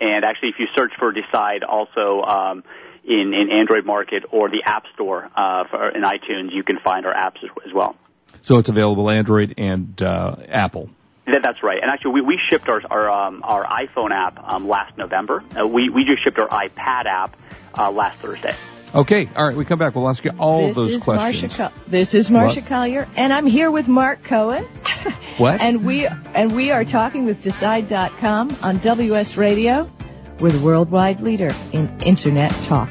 And 0.00 0.24
actually, 0.24 0.50
if 0.50 0.54
you 0.58 0.66
search 0.74 0.92
for 0.98 1.12
Decide 1.12 1.62
also 1.62 2.22
um, 2.22 2.64
in, 3.04 3.34
in 3.34 3.50
Android 3.52 3.84
Market 3.84 4.24
or 4.30 4.48
the 4.48 4.62
App 4.64 4.84
Store 4.94 5.28
uh, 5.36 5.64
for, 5.70 5.90
in 5.90 6.02
iTunes, 6.02 6.52
you 6.52 6.62
can 6.62 6.78
find 6.82 7.04
our 7.04 7.14
apps 7.14 7.44
as, 7.44 7.50
as 7.66 7.72
well. 7.74 7.96
So 8.42 8.58
it's 8.58 8.70
available 8.70 9.10
Android 9.10 9.54
and 9.58 10.00
uh, 10.02 10.36
Apple. 10.48 10.88
That, 11.26 11.42
that's 11.42 11.62
right. 11.62 11.78
And 11.82 11.90
actually, 11.90 12.12
we, 12.12 12.20
we 12.22 12.40
shipped 12.50 12.68
our 12.68 12.80
our, 12.90 13.10
um, 13.10 13.42
our 13.44 13.64
iPhone 13.64 14.10
app 14.10 14.42
um, 14.42 14.66
last 14.66 14.96
November. 14.96 15.44
Uh, 15.58 15.66
we 15.66 15.90
we 15.90 16.04
just 16.04 16.24
shipped 16.24 16.38
our 16.38 16.48
iPad 16.48 17.04
app 17.06 17.36
uh, 17.76 17.90
last 17.90 18.18
Thursday. 18.20 18.56
Okay, 18.94 19.28
all 19.36 19.46
right. 19.46 19.56
We 19.56 19.64
come 19.64 19.78
back. 19.78 19.94
We'll 19.94 20.08
ask 20.08 20.24
you 20.24 20.32
all 20.38 20.68
this 20.68 20.76
those 20.76 20.96
questions. 21.02 21.58
Marcia 21.58 21.74
Co- 21.74 21.90
this 21.90 22.12
is 22.14 22.30
Marcia 22.30 22.60
What? 22.60 22.68
Collier, 22.68 23.08
and 23.16 23.32
I'm 23.32 23.46
here 23.46 23.70
with 23.70 23.86
Mark 23.88 24.24
Cohen. 24.24 24.66
What? 25.38 25.58
And 25.62 25.86
we 25.86 26.06
and 26.06 26.54
we 26.54 26.70
are 26.70 26.84
talking 26.84 27.24
with 27.24 27.40
Decide.com 27.40 28.50
on 28.62 28.78
WS 28.80 29.38
Radio. 29.38 29.90
We're 30.38 30.50
the 30.50 30.62
worldwide 30.62 31.20
leader 31.20 31.50
in 31.72 31.88
Internet 32.02 32.50
talk. 32.66 32.90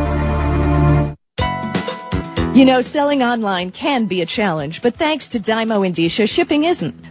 You 2.53 2.65
know, 2.65 2.81
selling 2.81 3.23
online 3.23 3.71
can 3.71 4.07
be 4.07 4.21
a 4.21 4.25
challenge, 4.25 4.81
but 4.81 4.97
thanks 4.97 5.29
to 5.29 5.39
Dymo 5.39 5.85
and 5.85 5.95
Endicia, 5.95 6.27
shipping 6.27 6.65
isn't. 6.65 7.10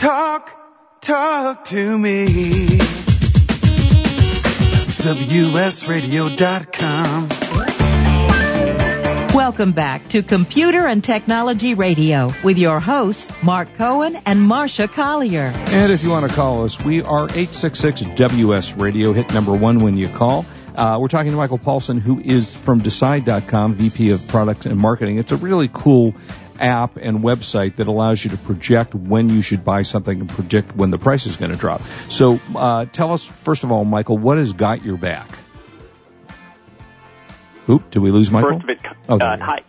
Talk, 0.00 0.50
talk 1.02 1.64
to 1.64 1.98
me. 1.98 2.24
WSRadio.com. 5.04 7.28
Welcome 9.34 9.72
back 9.72 10.08
to 10.08 10.22
Computer 10.22 10.86
and 10.86 11.04
Technology 11.04 11.74
Radio 11.74 12.32
with 12.42 12.56
your 12.56 12.80
hosts, 12.80 13.30
Mark 13.42 13.76
Cohen 13.76 14.16
and 14.24 14.40
Marcia 14.40 14.88
Collier. 14.88 15.52
And 15.54 15.92
if 15.92 16.02
you 16.02 16.08
want 16.08 16.30
to 16.30 16.34
call 16.34 16.64
us, 16.64 16.82
we 16.82 17.02
are 17.02 17.28
866-WS 17.28 18.76
Radio. 18.76 19.12
Hit 19.12 19.34
number 19.34 19.52
one 19.52 19.80
when 19.80 19.98
you 19.98 20.08
call. 20.08 20.46
Uh, 20.74 20.96
we're 20.98 21.08
talking 21.08 21.32
to 21.32 21.36
Michael 21.36 21.58
Paulson, 21.58 21.98
who 21.98 22.20
is 22.20 22.56
from 22.56 22.78
Decide.com, 22.78 23.74
VP 23.74 24.12
of 24.12 24.26
Product 24.28 24.64
and 24.64 24.78
Marketing. 24.78 25.18
It's 25.18 25.32
a 25.32 25.36
really 25.36 25.68
cool 25.70 26.14
app 26.60 26.96
and 26.96 27.20
website 27.20 27.76
that 27.76 27.88
allows 27.88 28.22
you 28.22 28.30
to 28.30 28.36
project 28.36 28.94
when 28.94 29.28
you 29.28 29.42
should 29.42 29.64
buy 29.64 29.82
something 29.82 30.20
and 30.20 30.28
predict 30.28 30.76
when 30.76 30.90
the 30.90 30.98
price 30.98 31.26
is 31.26 31.36
going 31.36 31.50
to 31.50 31.56
drop. 31.56 31.82
So 32.08 32.40
uh, 32.54 32.86
tell 32.86 33.12
us, 33.12 33.24
first 33.24 33.64
of 33.64 33.72
all, 33.72 33.84
Michael, 33.84 34.18
what 34.18 34.38
has 34.38 34.52
got 34.52 34.84
your 34.84 34.96
back? 34.96 35.28
Oop, 37.68 37.90
did 37.90 38.00
we 38.00 38.10
lose 38.10 38.30
Michael? 38.30 38.60
First 38.60 38.64
of 38.64 38.70
it, 38.70 38.78
Oh, 39.08 39.14
uh, 39.14 39.18
there 39.18 39.44
hi. 39.44 39.60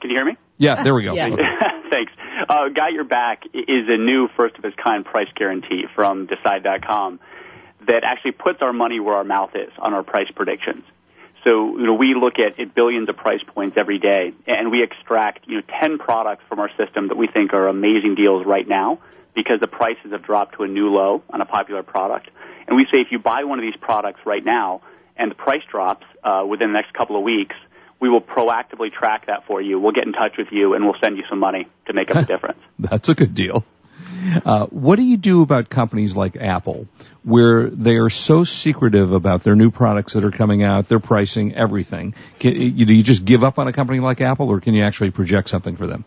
Can 0.00 0.10
you 0.10 0.16
hear 0.16 0.24
me? 0.24 0.36
Yeah, 0.58 0.82
there 0.82 0.94
we 0.94 1.04
go. 1.04 1.14
Yeah. 1.14 1.28
Okay. 1.28 1.42
Thanks. 1.90 2.12
Uh, 2.48 2.68
Got 2.68 2.92
Your 2.92 3.04
Back 3.04 3.44
is 3.54 3.88
a 3.88 3.96
new 3.96 4.28
first 4.36 4.56
of 4.58 4.64
its 4.64 4.76
kind 4.82 5.04
price 5.04 5.28
guarantee 5.34 5.84
from 5.94 6.26
Decide.com 6.26 7.20
that 7.86 8.04
actually 8.04 8.32
puts 8.32 8.62
our 8.62 8.72
money 8.72 9.00
where 9.00 9.16
our 9.16 9.24
mouth 9.24 9.50
is 9.54 9.70
on 9.78 9.94
our 9.94 10.02
price 10.02 10.28
predictions. 10.34 10.84
So, 11.46 11.78
you 11.78 11.86
know, 11.86 11.94
we 11.94 12.14
look 12.14 12.40
at, 12.40 12.58
at 12.58 12.74
billions 12.74 13.08
of 13.08 13.16
price 13.16 13.40
points 13.54 13.76
every 13.78 14.00
day, 14.00 14.32
and 14.48 14.72
we 14.72 14.82
extract, 14.82 15.46
you 15.46 15.58
know, 15.58 15.62
10 15.80 15.98
products 15.98 16.42
from 16.48 16.58
our 16.58 16.70
system 16.76 17.06
that 17.08 17.16
we 17.16 17.28
think 17.28 17.52
are 17.52 17.68
amazing 17.68 18.16
deals 18.16 18.44
right 18.44 18.66
now 18.66 18.98
because 19.32 19.60
the 19.60 19.68
prices 19.68 20.10
have 20.10 20.24
dropped 20.24 20.56
to 20.56 20.64
a 20.64 20.66
new 20.66 20.88
low 20.88 21.22
on 21.30 21.40
a 21.40 21.44
popular 21.44 21.84
product. 21.84 22.30
And 22.66 22.76
we 22.76 22.84
say 22.90 22.98
if 22.98 23.12
you 23.12 23.20
buy 23.20 23.44
one 23.44 23.60
of 23.60 23.62
these 23.62 23.76
products 23.80 24.20
right 24.26 24.44
now 24.44 24.80
and 25.16 25.30
the 25.30 25.36
price 25.36 25.62
drops 25.70 26.04
uh, 26.24 26.44
within 26.48 26.72
the 26.72 26.80
next 26.80 26.92
couple 26.94 27.16
of 27.16 27.22
weeks, 27.22 27.54
we 28.00 28.08
will 28.08 28.20
proactively 28.20 28.92
track 28.92 29.26
that 29.26 29.46
for 29.46 29.62
you. 29.62 29.78
We'll 29.78 29.92
get 29.92 30.04
in 30.04 30.14
touch 30.14 30.36
with 30.36 30.48
you 30.50 30.74
and 30.74 30.84
we'll 30.84 30.98
send 31.00 31.16
you 31.16 31.22
some 31.30 31.38
money 31.38 31.68
to 31.86 31.92
make 31.92 32.10
up 32.10 32.16
the 32.16 32.32
difference. 32.34 32.58
That's 32.80 33.08
a 33.08 33.14
good 33.14 33.34
deal. 33.34 33.64
Uh, 34.44 34.66
what 34.66 34.96
do 34.96 35.02
you 35.02 35.16
do 35.16 35.42
about 35.42 35.68
companies 35.68 36.16
like 36.16 36.36
Apple, 36.36 36.86
where 37.22 37.68
they 37.70 37.96
are 37.96 38.10
so 38.10 38.44
secretive 38.44 39.12
about 39.12 39.42
their 39.42 39.56
new 39.56 39.70
products 39.70 40.14
that 40.14 40.24
are 40.24 40.30
coming 40.30 40.62
out, 40.62 40.88
their 40.88 41.00
pricing, 41.00 41.54
everything? 41.54 42.14
Can, 42.38 42.60
you, 42.60 42.86
do 42.86 42.94
you 42.94 43.02
just 43.02 43.24
give 43.24 43.44
up 43.44 43.58
on 43.58 43.68
a 43.68 43.72
company 43.72 44.00
like 44.00 44.20
Apple, 44.20 44.50
or 44.50 44.60
can 44.60 44.74
you 44.74 44.82
actually 44.82 45.10
project 45.10 45.48
something 45.48 45.76
for 45.76 45.86
them? 45.86 46.04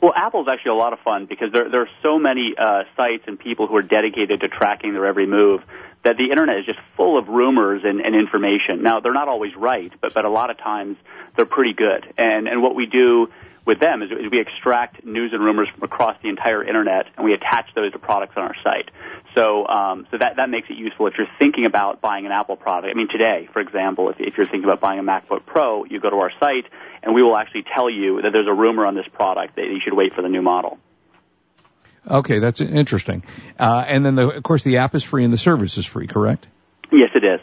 Well, 0.00 0.12
Apple's 0.14 0.46
actually 0.46 0.72
a 0.72 0.74
lot 0.74 0.92
of 0.92 1.00
fun 1.00 1.26
because 1.26 1.52
there, 1.52 1.70
there 1.70 1.80
are 1.80 1.88
so 2.02 2.18
many 2.18 2.54
uh, 2.56 2.84
sites 2.96 3.24
and 3.26 3.38
people 3.38 3.66
who 3.66 3.76
are 3.76 3.82
dedicated 3.82 4.40
to 4.40 4.48
tracking 4.48 4.92
their 4.92 5.06
every 5.06 5.26
move 5.26 5.62
that 6.04 6.16
the 6.16 6.30
internet 6.30 6.58
is 6.58 6.66
just 6.66 6.78
full 6.96 7.18
of 7.18 7.28
rumors 7.28 7.82
and, 7.84 8.00
and 8.00 8.14
information. 8.14 8.82
Now, 8.82 9.00
they're 9.00 9.12
not 9.12 9.28
always 9.28 9.56
right, 9.56 9.92
but, 10.00 10.14
but 10.14 10.24
a 10.24 10.30
lot 10.30 10.50
of 10.50 10.58
times 10.58 10.96
they're 11.34 11.46
pretty 11.46 11.72
good. 11.72 12.06
And, 12.16 12.46
and 12.46 12.62
what 12.62 12.74
we 12.74 12.86
do 12.86 13.28
with 13.66 13.80
them 13.80 14.00
is, 14.02 14.10
is 14.10 14.30
we 14.30 14.40
extract 14.40 15.04
news 15.04 15.32
and 15.32 15.42
rumors 15.42 15.68
from 15.74 15.82
across 15.82 16.16
the 16.22 16.28
entire 16.28 16.62
internet 16.62 17.06
and 17.16 17.24
we 17.24 17.34
attach 17.34 17.68
those 17.74 17.92
to 17.92 17.98
products 17.98 18.34
on 18.36 18.44
our 18.44 18.54
site. 18.62 18.90
So, 19.34 19.66
um, 19.66 20.06
so 20.10 20.18
that, 20.18 20.36
that 20.36 20.48
makes 20.48 20.70
it 20.70 20.78
useful 20.78 21.08
if 21.08 21.14
you're 21.18 21.26
thinking 21.38 21.66
about 21.66 22.00
buying 22.00 22.24
an 22.24 22.32
Apple 22.32 22.56
product. 22.56 22.90
I 22.90 22.96
mean, 22.96 23.08
today, 23.08 23.48
for 23.52 23.60
example, 23.60 24.08
if, 24.10 24.16
if 24.20 24.36
you're 24.36 24.46
thinking 24.46 24.64
about 24.64 24.80
buying 24.80 25.00
a 25.00 25.02
MacBook 25.02 25.44
Pro, 25.44 25.84
you 25.84 26.00
go 26.00 26.08
to 26.08 26.16
our 26.16 26.30
site 26.40 26.64
and 27.02 27.14
we 27.14 27.22
will 27.22 27.36
actually 27.36 27.64
tell 27.74 27.90
you 27.90 28.22
that 28.22 28.30
there's 28.32 28.48
a 28.48 28.54
rumor 28.54 28.86
on 28.86 28.94
this 28.94 29.06
product 29.12 29.56
that 29.56 29.66
you 29.66 29.80
should 29.82 29.94
wait 29.94 30.14
for 30.14 30.22
the 30.22 30.28
new 30.28 30.42
model. 30.42 30.78
Okay, 32.08 32.38
that's 32.38 32.60
interesting. 32.60 33.24
Uh, 33.58 33.84
and 33.86 34.06
then, 34.06 34.14
the, 34.14 34.28
of 34.30 34.42
course, 34.44 34.62
the 34.62 34.78
app 34.78 34.94
is 34.94 35.02
free 35.02 35.24
and 35.24 35.32
the 35.32 35.38
service 35.38 35.76
is 35.76 35.84
free, 35.86 36.06
correct? 36.06 36.46
Yes, 36.92 37.10
it 37.16 37.24
is. 37.24 37.40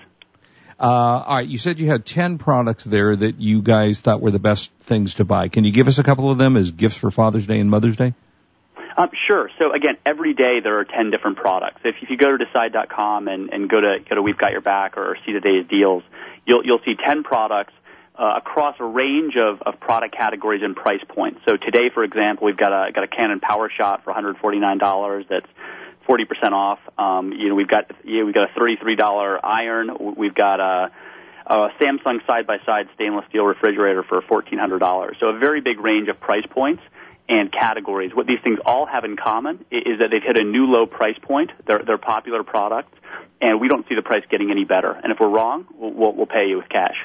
Uh, 0.80 0.84
all 0.84 1.36
right, 1.38 1.48
you 1.48 1.58
said 1.58 1.80
you 1.80 1.90
had 1.90 2.06
10 2.06 2.38
products 2.38 2.84
there 2.84 3.16
that 3.16 3.40
you 3.40 3.62
guys 3.62 4.00
thought 4.00 4.22
were 4.22 4.32
the 4.32 4.40
best 4.40 4.72
things 4.82 5.16
to 5.16 5.26
buy. 5.26 5.48
Can 5.48 5.64
you 5.64 5.72
give 5.72 5.88
us 5.88 6.00
a 6.00 6.04
couple 6.04 6.32
of 6.32 6.38
them 6.38 6.58
as 6.58 6.72
gifts 6.72 6.98
for 6.98 7.12
Father's 7.12 7.48
Day 7.48 7.60
and 7.60 7.70
Mother's 7.70 7.96
Day? 7.96 8.14
Um, 8.98 9.10
sure. 9.28 9.50
So 9.58 9.74
again, 9.74 9.98
every 10.06 10.34
day 10.34 10.60
there 10.62 10.80
are 10.80 10.86
10 10.86 11.10
different 11.10 11.38
products. 11.38 11.82
If, 11.84 11.96
if 12.02 12.10
you 12.10 12.18
go 12.18 12.36
to 12.36 12.46
decide.com 12.46 13.28
and, 13.28 13.50
and 13.52 13.70
go 13.70 13.82
to, 13.82 13.98
go 14.08 14.16
to 14.16 14.22
We've 14.22 14.38
Got 14.38 14.52
Your 14.52 14.62
Back 14.62 14.98
or 14.98 15.18
see 15.26 15.32
today's 15.32 15.68
deals, 15.68 16.04
you'll, 16.46 16.66
you'll 16.66 16.82
see 16.86 16.96
10 16.96 17.24
products 17.24 17.74
uh, 18.16 18.36
across 18.38 18.76
a 18.80 18.86
range 18.86 19.36
of, 19.36 19.62
of 19.64 19.80
product 19.80 20.16
categories 20.16 20.62
and 20.64 20.76
price 20.76 21.04
points. 21.08 21.42
So 21.48 21.58
today, 21.58 21.90
for 21.94 22.04
example, 22.04 22.46
we've 22.46 22.58
got 22.58 22.72
a, 22.72 22.92
got 22.92 23.04
a 23.04 23.08
Canon 23.08 23.40
PowerShot 23.40 24.04
for 24.04 24.14
$149 24.14 25.28
that's 25.28 25.48
40% 26.08 26.52
off. 26.52 26.80
Um, 26.98 27.32
you 27.32 27.50
know, 27.50 27.56
we've 27.56 27.68
got, 27.68 27.92
you 28.04 28.20
know, 28.20 28.26
we've 28.26 28.36
got 28.36 28.50
a 28.56 28.60
$33 28.60 29.40
iron. 29.44 30.16
We've 30.18 30.36
got 30.36 30.60
a, 30.60 30.92
a 31.48 31.70
Samsung 31.82 32.26
side-by-side 32.26 32.90
stainless 32.96 33.26
steel 33.30 33.46
refrigerator 33.46 34.04
for 34.04 34.22
$1,400. 34.22 35.20
So 35.20 35.28
a 35.28 35.40
very 35.40 35.62
big 35.62 35.80
range 35.80 36.08
of 36.10 36.20
price 36.20 36.46
points 36.50 36.84
and 37.30 37.52
categories. 37.52 38.12
What 38.14 38.28
these 38.28 38.40
things 38.44 38.60
all 38.66 38.86
have 38.86 39.06
in 39.06 39.16
common 39.16 39.66
is 39.72 40.00
that 40.00 40.10
they've 40.12 40.24
hit 40.24 40.38
a 40.38 40.44
new 40.44 40.66
low 40.66 40.86
price 40.86 41.18
point. 41.22 41.52
They're, 41.66 41.82
they're 41.86 41.98
popular 41.98 42.44
products, 42.44 42.98
and 43.42 43.62
we 43.62 43.68
don't 43.70 43.88
see 43.88 43.96
the 43.96 44.02
price 44.02 44.24
getting 44.30 44.52
any 44.52 44.66
better. 44.66 44.92
And 44.92 45.12
if 45.12 45.20
we're 45.20 45.30
wrong, 45.30 45.66
we'll, 45.78 45.94
we'll, 45.94 46.14
we'll 46.14 46.26
pay 46.26 46.48
you 46.48 46.58
with 46.58 46.70
cash. 46.70 46.98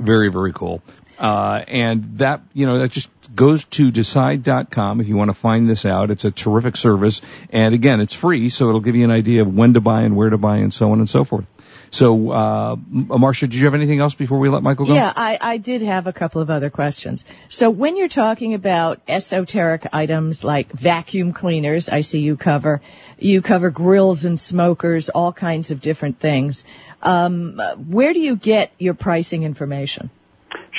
Very, 0.00 0.30
very 0.30 0.52
cool. 0.52 0.82
Uh, 1.18 1.62
and 1.68 2.18
that, 2.18 2.40
you 2.54 2.64
know, 2.64 2.78
that 2.78 2.90
just 2.90 3.10
goes 3.34 3.64
to 3.64 3.90
decide.com 3.90 5.00
if 5.02 5.08
you 5.08 5.16
want 5.16 5.28
to 5.28 5.34
find 5.34 5.68
this 5.68 5.84
out. 5.84 6.10
It's 6.10 6.24
a 6.24 6.30
terrific 6.30 6.76
service. 6.76 7.20
And 7.50 7.74
again, 7.74 8.00
it's 8.00 8.14
free, 8.14 8.48
so 8.48 8.68
it'll 8.68 8.80
give 8.80 8.96
you 8.96 9.04
an 9.04 9.10
idea 9.10 9.42
of 9.42 9.54
when 9.54 9.74
to 9.74 9.80
buy 9.80 10.02
and 10.02 10.16
where 10.16 10.30
to 10.30 10.38
buy 10.38 10.56
and 10.56 10.72
so 10.72 10.92
on 10.92 10.98
and 10.98 11.08
so 11.08 11.24
forth. 11.24 11.46
So, 11.90 12.30
uh, 12.30 12.76
Marcia, 12.88 13.48
did 13.48 13.56
you 13.56 13.64
have 13.64 13.74
anything 13.74 13.98
else 13.98 14.14
before 14.14 14.38
we 14.38 14.48
let 14.48 14.62
Michael 14.62 14.86
go? 14.86 14.94
Yeah, 14.94 15.12
I, 15.14 15.38
I 15.40 15.56
did 15.56 15.82
have 15.82 16.06
a 16.06 16.12
couple 16.12 16.40
of 16.40 16.48
other 16.48 16.70
questions. 16.70 17.24
So 17.48 17.68
when 17.68 17.96
you're 17.96 18.08
talking 18.08 18.54
about 18.54 19.00
esoteric 19.08 19.88
items 19.92 20.44
like 20.44 20.72
vacuum 20.72 21.32
cleaners, 21.32 21.88
I 21.88 22.02
see 22.02 22.20
you 22.20 22.36
cover, 22.36 22.80
you 23.18 23.42
cover 23.42 23.70
grills 23.70 24.24
and 24.24 24.38
smokers, 24.38 25.08
all 25.08 25.32
kinds 25.32 25.72
of 25.72 25.80
different 25.80 26.20
things. 26.20 26.64
Um, 27.02 27.58
where 27.88 28.12
do 28.12 28.20
you 28.20 28.36
get 28.36 28.72
your 28.78 28.94
pricing 28.94 29.42
information? 29.42 30.10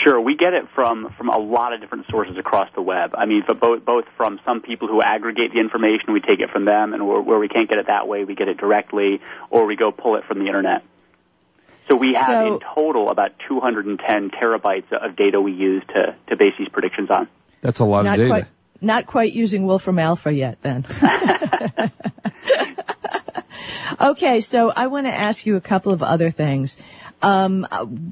Sure, 0.03 0.19
we 0.19 0.36
get 0.36 0.53
it 0.53 0.65
from 0.73 1.13
from 1.17 1.29
a 1.29 1.38
lot 1.38 1.73
of 1.73 1.81
different 1.81 2.07
sources 2.10 2.38
across 2.38 2.69
the 2.73 2.81
web. 2.81 3.12
I 3.15 3.25
mean, 3.25 3.43
both 3.60 3.86
both 3.86 4.05
from 4.17 4.39
some 4.45 4.62
people 4.62 4.88
who 4.88 5.01
aggregate 5.01 5.51
the 5.53 5.60
information, 5.60 6.13
we 6.13 6.21
take 6.21 6.39
it 6.39 6.49
from 6.49 6.65
them, 6.65 6.93
and 6.93 7.07
where, 7.07 7.21
where 7.21 7.39
we 7.39 7.47
can't 7.49 7.69
get 7.69 7.77
it 7.77 7.88
that 7.88 8.07
way, 8.07 8.23
we 8.23 8.34
get 8.36 8.47
it 8.47 8.57
directly, 8.57 9.21
or 9.49 9.65
we 9.65 9.75
go 9.75 9.91
pull 9.91 10.15
it 10.15 10.23
from 10.25 10.39
the 10.39 10.45
internet. 10.47 10.84
So 11.89 11.95
we 11.97 12.13
have 12.15 12.25
So- 12.25 12.53
in 12.55 12.60
total 12.73 13.10
about 13.10 13.31
210 13.47 14.31
terabytes 14.31 14.91
of 14.91 15.15
data 15.15 15.39
we 15.41 15.51
use 15.51 15.84
to 15.89 16.15
to 16.29 16.36
base 16.38 16.53
these 16.57 16.69
predictions 16.69 17.10
on. 17.12 17.27
That's 17.62 17.79
a 17.79 17.86
lot 17.86 18.05
Not 18.05 18.13
of 18.13 18.17
data. 18.25 18.29
quite, 18.29 18.45
not 18.81 19.05
quite 19.05 19.34
using 19.34 19.65
Wolfram 19.67 19.99
Alpha 19.99 20.31
yet 20.34 20.57
then. 20.63 20.86
okay, 24.01 24.41
so 24.41 24.71
I 24.71 24.87
want 24.87 25.07
to 25.07 25.13
ask 25.13 25.45
you 25.45 25.55
a 25.55 25.61
couple 25.61 25.91
of 25.91 26.03
other 26.03 26.29
things. 26.29 26.77
Um, 27.21 27.67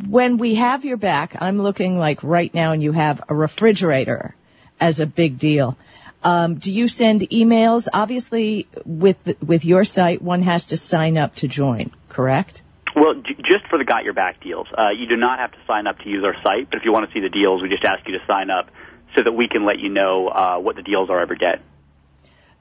when 0.08 0.38
we 0.38 0.56
have 0.56 0.86
your 0.86 0.98
back, 0.98 1.36
I'm 1.40 1.62
looking 1.62 1.98
like 1.98 2.24
right 2.24 2.54
now 2.54 2.74
and 2.74 2.84
you 2.84 2.92
have 2.92 3.24
a 3.28 3.36
refrigerator 3.36 4.36
as 4.80 5.00
a 5.00 5.06
big 5.06 5.40
deal. 5.40 5.78
Um, 6.24 6.56
do 6.56 6.72
you 6.72 6.88
send 6.88 7.22
emails? 7.22 7.88
Obviously, 7.92 8.68
with 8.86 9.18
with 9.42 9.64
your 9.64 9.86
site, 9.86 10.22
one 10.22 10.42
has 10.42 10.68
to 10.68 10.78
sign 10.78 11.18
up 11.18 11.36
to 11.36 11.48
join, 11.48 11.92
correct? 12.10 12.62
Well, 12.96 13.16
just 13.16 13.68
for 13.70 13.78
the 13.78 13.86
Got 13.86 14.04
Your 14.04 14.14
Back 14.14 14.44
deals, 14.44 14.68
uh, 14.78 14.90
you 14.90 15.08
do 15.08 15.16
not 15.16 15.40
have 15.40 15.52
to 15.52 15.58
sign 15.68 15.88
up 15.88 16.00
to 16.00 16.10
use 16.10 16.24
our 16.26 16.36
site. 16.44 16.70
But 16.70 16.80
if 16.80 16.86
you 16.86 16.92
want 16.92 17.08
to 17.08 17.14
see 17.14 17.22
the 17.22 17.30
deals, 17.30 17.62
we 17.62 17.70
just 17.70 17.86
ask 17.86 18.06
you 18.08 18.18
to 18.18 18.26
sign 18.28 18.50
up 18.50 18.70
so 19.16 19.24
that 19.24 19.32
we 19.32 19.48
can 19.48 19.66
let 19.66 19.80
you 19.80 19.90
know 19.90 20.28
uh, 20.28 20.58
what 20.58 20.76
the 20.76 20.82
deals 20.82 21.10
are 21.10 21.22
every 21.22 21.38
day. 21.38 21.56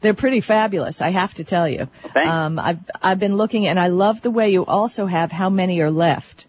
They're 0.01 0.15
pretty 0.15 0.41
fabulous, 0.41 1.01
I 1.01 1.11
have 1.11 1.35
to 1.35 1.45
tell 1.45 1.69
you. 1.69 1.89
Thanks. 2.03 2.29
Um, 2.29 2.59
I've 2.59 2.79
I've 3.03 3.19
been 3.19 3.37
looking, 3.37 3.67
and 3.67 3.81
I 3.81 3.89
love 3.89 4.23
the 4.23 4.31
way 4.31 4.51
you 4.51 4.65
also 4.65 5.07
have 5.07 5.33
how 5.33 5.51
many 5.51 5.81
are 5.81 5.91
left 5.91 6.47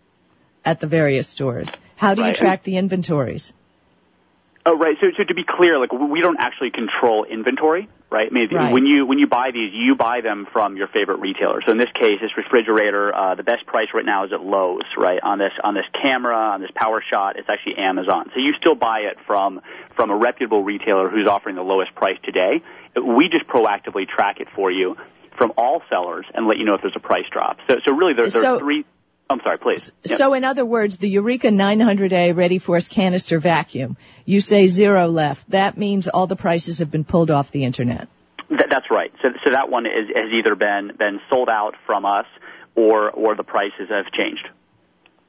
at 0.64 0.80
the 0.80 0.88
various 0.88 1.28
stores. 1.28 1.76
How 1.96 2.14
do 2.14 2.24
you 2.24 2.34
track 2.34 2.64
the 2.64 2.78
inventories? 2.78 3.54
Oh, 4.66 4.78
right. 4.78 4.96
So, 5.02 5.08
so 5.18 5.24
to 5.24 5.34
be 5.34 5.44
clear, 5.44 5.80
like 5.80 5.92
we 5.92 6.22
don't 6.22 6.40
actually 6.40 6.70
control 6.70 7.24
inventory, 7.24 7.90
right? 8.12 8.28
I 8.30 8.34
mean, 8.34 8.50
Right. 8.52 8.74
when 8.74 8.86
you 8.86 9.06
when 9.06 9.20
you 9.20 9.28
buy 9.28 9.52
these, 9.52 9.72
you 9.74 9.96
buy 9.96 10.22
them 10.22 10.48
from 10.52 10.76
your 10.78 10.88
favorite 10.88 11.20
retailer. 11.20 11.62
So 11.66 11.72
in 11.72 11.78
this 11.78 11.92
case, 11.94 12.20
this 12.22 12.36
refrigerator, 12.38 13.14
uh, 13.16 13.36
the 13.36 13.44
best 13.44 13.66
price 13.66 13.88
right 13.94 14.06
now 14.06 14.26
is 14.26 14.34
at 14.34 14.42
Lowe's, 14.42 14.84
right? 14.98 15.20
On 15.22 15.38
this 15.38 15.52
on 15.64 15.74
this 15.74 15.86
camera, 16.02 16.36
on 16.36 16.62
this 16.62 16.72
Power 16.76 17.04
Shot, 17.10 17.38
it's 17.38 17.50
actually 17.50 17.78
Amazon. 17.78 18.30
So 18.34 18.40
you 18.40 18.54
still 18.60 18.76
buy 18.76 19.00
it 19.12 19.18
from 19.26 19.62
from 19.96 20.10
a 20.12 20.16
reputable 20.16 20.64
retailer 20.64 21.10
who's 21.10 21.28
offering 21.28 21.56
the 21.56 21.64
lowest 21.64 21.94
price 21.96 22.18
today. 22.24 22.62
We 22.96 23.30
just 23.30 23.48
proactively 23.48 24.08
track 24.08 24.40
it 24.40 24.48
for 24.56 24.72
you 24.72 24.96
from 25.38 25.54
all 25.58 25.82
sellers 25.90 26.26
and 26.34 26.48
let 26.48 26.58
you 26.58 26.66
know 26.66 26.74
if 26.76 26.82
there's 26.82 26.96
a 26.96 27.00
price 27.00 27.26
drop. 27.32 27.58
So, 27.70 27.78
so 27.86 27.94
really, 27.94 28.14
there, 28.14 28.28
there 28.30 28.42
So- 28.42 28.56
are 28.56 28.60
three. 28.60 28.86
I'm 29.30 29.40
sorry, 29.42 29.60
please. 29.60 29.92
Yep. 30.06 30.18
So 30.18 30.34
in 30.34 30.44
other 30.44 30.66
words, 30.66 30.98
the 30.98 31.08
Eureka 31.08 31.50
900A 31.50 32.36
Ready 32.36 32.58
Force 32.58 32.88
canister 32.88 33.40
vacuum, 33.40 33.96
you 34.26 34.42
say 34.42 34.66
zero 34.68 35.08
left. 35.08 35.48
That 35.52 35.78
means 35.78 36.08
all 36.08 36.26
the 36.26 36.36
prices 36.36 36.80
have 36.80 36.90
been 36.90 37.04
pulled 37.04 37.30
off 37.30 37.52
the 37.52 37.64
internet. 37.64 38.08
Th- 38.50 38.62
that's 38.70 38.90
right. 38.90 39.14
So, 39.22 39.30
so 39.44 39.52
that 39.52 39.70
one 39.70 39.86
is, 39.86 40.10
has 40.16 40.32
either 40.34 40.56
been 40.56 40.94
been 40.98 41.20
sold 41.30 41.48
out 41.50 41.76
from 41.86 42.06
us, 42.06 42.26
or 42.76 43.12
or 43.12 43.36
the 43.36 43.44
prices 43.44 43.90
have 43.90 44.12
changed. 44.12 44.48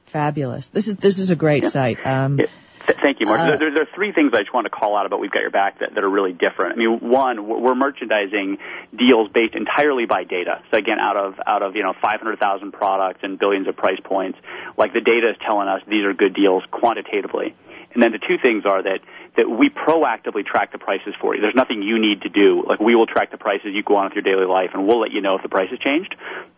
Fabulous. 0.05 0.69
This 0.69 0.87
is 0.87 0.97
this 0.97 1.19
is 1.19 1.29
a 1.29 1.35
great 1.35 1.67
site. 1.67 2.03
Um, 2.05 2.39
Yeah. 2.39 2.45
Th- 2.91 3.03
Thank 3.03 3.19
you, 3.19 3.25
Mark. 3.25 3.39
Uh, 3.39 3.57
there, 3.57 3.71
there, 3.73 3.83
are 3.83 3.95
three 3.95 4.11
things 4.11 4.31
I 4.33 4.39
just 4.39 4.53
want 4.53 4.65
to 4.65 4.69
call 4.69 4.97
out 4.97 5.05
about 5.05 5.19
We've 5.19 5.31
Got 5.31 5.41
Your 5.41 5.51
Back 5.51 5.79
that, 5.79 5.95
that 5.95 6.03
are 6.03 6.09
really 6.09 6.33
different. 6.33 6.73
I 6.73 6.75
mean, 6.75 6.99
one, 6.99 7.47
we're 7.47 7.59
we're 7.59 7.75
merchandising 7.75 8.57
deals 8.97 9.29
based 9.33 9.55
entirely 9.55 10.05
by 10.05 10.23
data. 10.23 10.61
So 10.71 10.77
again, 10.77 10.99
out 10.99 11.15
of 11.15 11.35
out 11.45 11.63
of 11.63 11.75
you 11.75 11.83
know 11.83 11.93
500,000 12.01 12.71
products 12.71 13.19
and 13.23 13.39
billions 13.39 13.67
of 13.67 13.75
price 13.75 13.99
points, 14.03 14.37
like 14.77 14.93
the 14.93 15.01
data 15.01 15.29
is 15.29 15.37
telling 15.45 15.67
us 15.67 15.81
these 15.87 16.03
are 16.03 16.13
good 16.13 16.33
deals 16.33 16.63
quantitatively. 16.71 17.55
And 17.93 18.01
then 18.01 18.11
the 18.11 18.19
two 18.19 18.37
things 18.41 18.65
are 18.65 18.81
that 18.83 18.99
that 19.37 19.49
we 19.49 19.69
proactively 19.69 20.45
track 20.45 20.73
the 20.73 20.77
prices 20.77 21.13
for 21.21 21.33
you. 21.33 21.41
There's 21.41 21.55
nothing 21.55 21.81
you 21.81 21.99
need 21.99 22.23
to 22.23 22.29
do. 22.29 22.63
Like 22.67 22.79
we 22.79 22.95
will 22.95 23.07
track 23.07 23.31
the 23.31 23.37
prices 23.37 23.71
you 23.73 23.83
go 23.83 23.95
on 23.95 24.05
with 24.05 24.13
your 24.13 24.23
daily 24.23 24.45
life, 24.45 24.71
and 24.73 24.85
we'll 24.85 24.99
let 24.99 25.11
you 25.11 25.21
know 25.21 25.35
if 25.35 25.43
the 25.43 25.49
price 25.49 25.69
has 25.69 25.79
changed. 25.79 26.15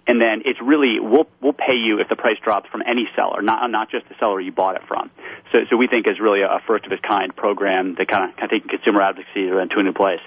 And 0.08 0.22
then 0.22 0.42
it's 0.46 0.60
really 0.62 1.00
we'll 1.00 1.28
we'll 1.42 1.54
pay 1.54 1.76
you 1.76 2.00
if 2.00 2.10
the 2.10 2.16
price 2.16 2.38
drops 2.44 2.70
from 2.70 2.82
any 2.86 3.08
seller, 3.16 3.42
not 3.42 3.70
not 3.70 3.90
just 3.92 4.08
the 4.10 4.16
seller 4.20 4.40
you 4.40 4.52
bought 4.52 4.76
it 4.76 4.84
from. 4.88 5.12
So 5.52 5.60
so 5.70 5.78
we 5.78 5.88
think 5.88 6.08
is 6.08 6.20
really 6.20 6.42
a 6.42 6.60
first 6.66 6.86
of 6.86 6.92
its 6.92 7.02
kind 7.02 7.36
program 7.36 7.96
that 7.96 8.08
kind 8.08 8.30
of 8.30 8.38
kind 8.38 8.46
of 8.46 8.50
taking 8.52 8.70
consumer 8.70 9.02
advocacy 9.02 9.50
to 9.50 9.60
a 9.60 9.84
new 9.84 9.94
place. 9.94 10.22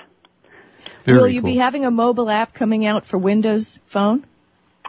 Very 1.04 1.18
will 1.18 1.28
you 1.28 1.40
cool. 1.40 1.50
be 1.50 1.56
having 1.56 1.84
a 1.84 1.90
mobile 1.90 2.30
app 2.30 2.54
coming 2.54 2.86
out 2.86 3.06
for 3.06 3.18
Windows 3.18 3.78
Phone? 3.86 4.24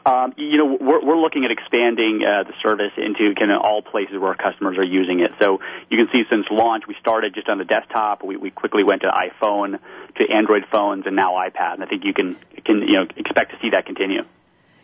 Um, 0.08 0.34
you 0.38 0.58
know, 0.58 0.78
we're, 0.80 1.04
we're 1.06 1.20
looking 1.20 1.44
at 1.46 1.52
expanding 1.52 2.22
uh, 2.24 2.44
the 2.44 2.54
service 2.64 2.94
into 2.98 3.36
kind 3.36 3.52
of 3.52 3.62
all 3.64 3.82
places 3.82 4.14
where 4.20 4.30
our 4.30 4.36
customers 4.38 4.78
are 4.78 4.84
using 4.84 5.20
it. 5.20 5.32
So 5.42 5.60
you 5.90 5.98
can 5.98 6.08
see 6.14 6.24
since 6.30 6.46
launch, 6.50 6.84
we 6.88 6.96
started 7.02 7.34
just 7.36 7.50
on 7.50 7.58
the 7.58 7.66
desktop. 7.66 8.24
We, 8.24 8.38
we 8.38 8.50
quickly 8.50 8.84
went 8.84 9.02
to 9.02 9.10
iPhone, 9.10 9.80
to 10.18 10.24
Android 10.34 10.64
phones, 10.72 11.06
and 11.06 11.16
now 11.16 11.34
iPad. 11.34 11.74
And 11.76 11.84
I 11.84 11.88
think 11.88 12.04
you 12.06 12.14
can 12.14 12.38
can 12.66 12.82
you 12.88 12.94
know 12.96 13.08
expect 13.18 13.52
to 13.52 13.58
see 13.62 13.72
that 13.72 13.86
continue. 13.86 14.22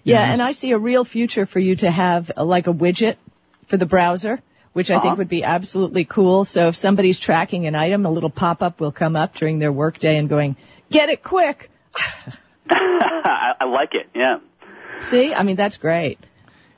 Yeah, 0.06 0.20
Yes. 0.20 0.34
and 0.34 0.42
I 0.42 0.52
see 0.52 0.72
a 0.72 0.78
real 0.78 1.06
future 1.06 1.46
for 1.46 1.60
you 1.60 1.78
to 1.78 1.90
have 1.90 2.30
uh, 2.36 2.44
like 2.44 2.68
a 2.68 2.74
widget 2.74 3.16
for 3.68 3.78
the 3.78 3.86
browser, 3.86 4.42
which 4.74 4.92
I 4.92 4.96
think 4.96 5.06
Uh-huh. 5.06 5.16
would 5.20 5.30
be 5.30 5.44
absolutely 5.46 6.04
cool. 6.04 6.44
So 6.44 6.68
if 6.68 6.76
somebody's 6.76 7.20
tracking 7.20 7.66
an 7.68 7.76
item, 7.76 8.06
a 8.06 8.12
little 8.12 8.30
pop-up 8.30 8.82
will 8.82 8.92
come 8.92 9.16
up 9.16 9.36
during 9.36 9.60
their 9.60 9.72
workday 9.72 10.18
and 10.18 10.28
going, 10.28 10.58
get 10.90 11.08
it 11.08 11.24
quick. 11.24 11.72
I, 12.70 13.54
I 13.62 13.66
like 13.66 13.94
it. 13.94 14.08
Yeah. 14.14 14.38
See? 15.02 15.34
I 15.34 15.44
mean, 15.44 15.56
that's 15.56 15.78
great. 15.78 16.20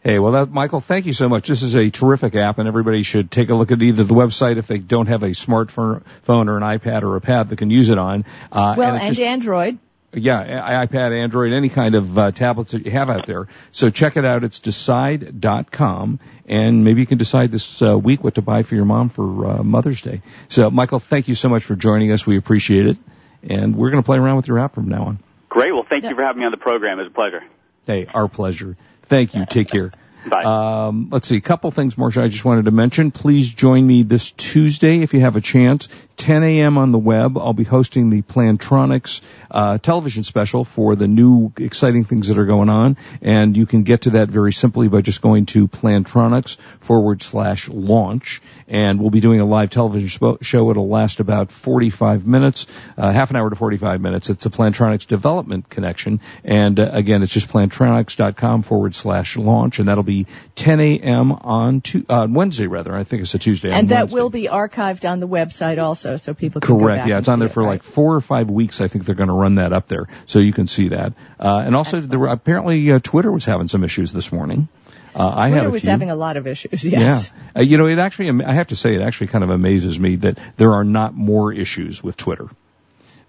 Hey, 0.03 0.19
well, 0.19 0.33
that, 0.33 0.51
Michael, 0.51 0.81
thank 0.81 1.07
you 1.07 1.13
so 1.13 1.27
much. 1.27 1.47
This 1.47 1.63
is 1.63 1.75
a 1.75 1.89
terrific 1.89 2.35
app, 2.35 2.59
and 2.59 2.67
everybody 2.67 3.01
should 3.01 3.31
take 3.31 3.49
a 3.49 3.55
look 3.55 3.71
at 3.71 3.81
either 3.81 4.03
the 4.03 4.13
website 4.13 4.57
if 4.57 4.67
they 4.67 4.77
don't 4.77 5.07
have 5.07 5.23
a 5.23 5.29
smartphone 5.29 6.03
phone 6.21 6.47
or 6.47 6.57
an 6.57 6.63
iPad 6.63 7.01
or 7.01 7.15
a 7.15 7.21
pad 7.21 7.49
that 7.49 7.57
can 7.57 7.71
use 7.71 7.89
it 7.89 7.97
on. 7.97 8.23
Uh, 8.51 8.75
Well, 8.77 8.93
it 8.95 8.99
and 8.99 9.07
just- 9.15 9.19
Android. 9.19 9.79
yeah, 10.13 10.85
iPad, 10.85 11.11
Android, 11.19 11.53
any 11.53 11.69
kind 11.69 11.95
of 11.95 12.17
uh, 12.19 12.31
tablets 12.31 12.73
that 12.73 12.85
you 12.85 12.91
have 12.91 13.09
out 13.09 13.25
there. 13.25 13.47
So 13.71 13.89
check 13.89 14.15
it 14.15 14.25
out. 14.25 14.43
It's 14.43 14.59
decide.com, 14.59 16.19
and 16.47 16.83
maybe 16.83 17.01
you 17.01 17.07
can 17.07 17.17
decide 17.17 17.49
this 17.51 17.81
uh, 17.81 17.97
week 17.97 18.23
what 18.23 18.35
to 18.35 18.43
buy 18.43 18.61
for 18.61 18.75
your 18.75 18.85
mom 18.85 19.09
for 19.09 19.23
uh, 19.47 19.63
Mother's 19.63 20.01
Day. 20.01 20.21
So, 20.49 20.69
Michael, 20.69 20.99
thank 20.99 21.27
you 21.27 21.33
so 21.35 21.49
much 21.49 21.63
for 21.63 21.75
joining 21.75 22.11
us. 22.11 22.27
We 22.27 22.37
appreciate 22.37 22.85
it, 22.85 22.97
and 23.41 23.75
we're 23.75 23.89
going 23.89 24.03
to 24.03 24.05
play 24.05 24.19
around 24.19 24.35
with 24.35 24.47
your 24.47 24.59
app 24.59 24.75
from 24.75 24.87
now 24.87 25.03
on. 25.05 25.19
Great. 25.49 25.73
Well, 25.73 25.85
thank 25.89 26.03
you 26.03 26.13
for 26.13 26.21
having 26.21 26.41
me 26.41 26.45
on 26.45 26.51
the 26.51 26.57
program. 26.57 26.99
It 26.99 27.03
was 27.03 27.11
a 27.11 27.15
pleasure. 27.15 27.41
Hey, 27.85 28.07
our 28.13 28.27
pleasure. 28.27 28.77
Thank 29.03 29.35
you. 29.35 29.45
Take 29.45 29.69
care. 29.69 29.91
Bye. 30.29 30.43
Um, 30.43 31.09
let's 31.11 31.27
see, 31.27 31.37
a 31.37 31.41
couple 31.41 31.69
things, 31.69 31.97
Marcia, 31.97 32.23
I 32.23 32.29
just 32.29 32.43
wanted 32.43 32.65
to 32.65 32.71
mention. 32.71 33.11
Please 33.11 33.53
join 33.53 33.85
me 33.85 34.01
this 34.01 34.31
Tuesday 34.31 35.01
if 35.01 35.13
you 35.13 35.21
have 35.21 35.35
a 35.35 35.41
chance. 35.41 35.87
10 36.17 36.43
a.m. 36.43 36.77
on 36.77 36.91
the 36.91 36.97
web. 36.97 37.37
I'll 37.37 37.53
be 37.53 37.63
hosting 37.63 38.09
the 38.09 38.21
Plantronics 38.21 39.21
uh, 39.51 39.77
television 39.77 40.23
special 40.23 40.63
for 40.63 40.95
the 40.95 41.07
new 41.07 41.51
exciting 41.57 42.05
things 42.05 42.27
that 42.29 42.37
are 42.37 42.45
going 42.45 42.69
on, 42.69 42.97
and 43.21 43.55
you 43.55 43.65
can 43.65 43.83
get 43.83 44.01
to 44.03 44.11
that 44.11 44.29
very 44.29 44.53
simply 44.53 44.87
by 44.87 45.01
just 45.01 45.21
going 45.21 45.45
to 45.47 45.67
Plantronics 45.67 46.57
forward 46.79 47.21
slash 47.21 47.69
launch, 47.69 48.41
and 48.67 48.99
we'll 48.99 49.09
be 49.09 49.19
doing 49.21 49.39
a 49.41 49.45
live 49.45 49.69
television 49.69 50.37
show. 50.41 50.69
It'll 50.71 50.87
last 50.89 51.19
about 51.19 51.51
45 51.51 52.25
minutes, 52.25 52.67
uh, 52.97 53.11
half 53.11 53.29
an 53.29 53.35
hour 53.35 53.49
to 53.49 53.55
45 53.55 54.01
minutes. 54.01 54.29
It's 54.29 54.45
a 54.45 54.49
Plantronics 54.49 55.07
development 55.07 55.69
connection, 55.69 56.21
and 56.43 56.79
uh, 56.79 56.89
again, 56.91 57.23
it's 57.23 57.31
just 57.33 57.49
plantronics.com 57.49 58.61
forward 58.63 58.95
slash 58.95 59.37
launch, 59.37 59.79
and 59.79 59.87
that'll 59.87 60.03
be 60.03 60.27
10 60.55 60.79
a.m. 60.79 61.31
on 61.31 61.81
tu- 61.81 62.05
uh, 62.09 62.27
Wednesday, 62.29 62.67
rather. 62.67 62.95
I 62.95 63.03
think 63.03 63.21
it's 63.21 63.33
a 63.33 63.39
Tuesday. 63.39 63.69
on 63.69 63.75
And 63.79 63.89
that 63.89 64.03
Wednesday. 64.03 64.19
will 64.19 64.29
be 64.29 64.47
archived 64.47 65.09
on 65.09 65.19
the 65.19 65.27
website 65.27 65.81
also, 65.81 66.04
so 66.17 66.33
people 66.33 66.61
can 66.61 66.79
Correct. 66.79 67.07
Yeah, 67.07 67.17
it's 67.17 67.27
on 67.27 67.39
there 67.39 67.47
it, 67.47 67.51
for 67.51 67.63
right? 67.63 67.69
like 67.69 67.83
four 67.83 68.15
or 68.15 68.21
five 68.21 68.49
weeks. 68.49 68.81
I 68.81 68.87
think 68.87 69.05
they're 69.05 69.15
going 69.15 69.29
to 69.29 69.33
run 69.33 69.55
that 69.55 69.73
up 69.73 69.87
there, 69.87 70.07
so 70.25 70.39
you 70.39 70.53
can 70.53 70.67
see 70.67 70.89
that. 70.89 71.13
Uh, 71.39 71.63
and 71.65 71.75
also, 71.75 71.99
there 71.99 72.19
were, 72.19 72.27
apparently, 72.27 72.91
uh, 72.91 72.99
Twitter 72.99 73.31
was 73.31 73.45
having 73.45 73.67
some 73.67 73.83
issues 73.83 74.13
this 74.13 74.31
morning. 74.31 74.67
Uh, 75.15 75.33
I 75.33 75.49
Twitter 75.49 75.69
was 75.69 75.83
few. 75.83 75.91
having 75.91 76.09
a 76.09 76.15
lot 76.15 76.37
of 76.37 76.45
issues, 76.45 76.83
yes. 76.85 77.31
Yeah. 77.33 77.61
Uh, 77.61 77.63
you 77.63 77.77
know, 77.77 77.87
it 77.87 77.99
actually, 77.99 78.43
I 78.43 78.53
have 78.53 78.67
to 78.67 78.75
say, 78.75 78.95
it 78.95 79.01
actually 79.01 79.27
kind 79.27 79.43
of 79.43 79.49
amazes 79.49 79.99
me 79.99 80.17
that 80.17 80.37
there 80.57 80.73
are 80.73 80.83
not 80.83 81.13
more 81.13 81.53
issues 81.53 82.03
with 82.03 82.17
Twitter. 82.17 82.47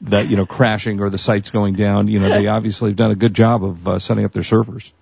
That, 0.03 0.29
you 0.29 0.37
know, 0.37 0.45
crashing 0.45 1.01
or 1.01 1.09
the 1.09 1.19
sites 1.19 1.51
going 1.51 1.75
down. 1.75 2.09
You 2.09 2.19
know, 2.19 2.29
they 2.29 2.47
obviously 2.59 2.91
have 2.91 2.97
done 2.97 3.13
a 3.13 3.17
good 3.17 3.33
job 3.33 3.65
of 3.65 3.89
uh, 3.89 3.99
setting 3.99 4.25
up 4.25 4.33
their 4.33 4.43
servers. 4.43 4.93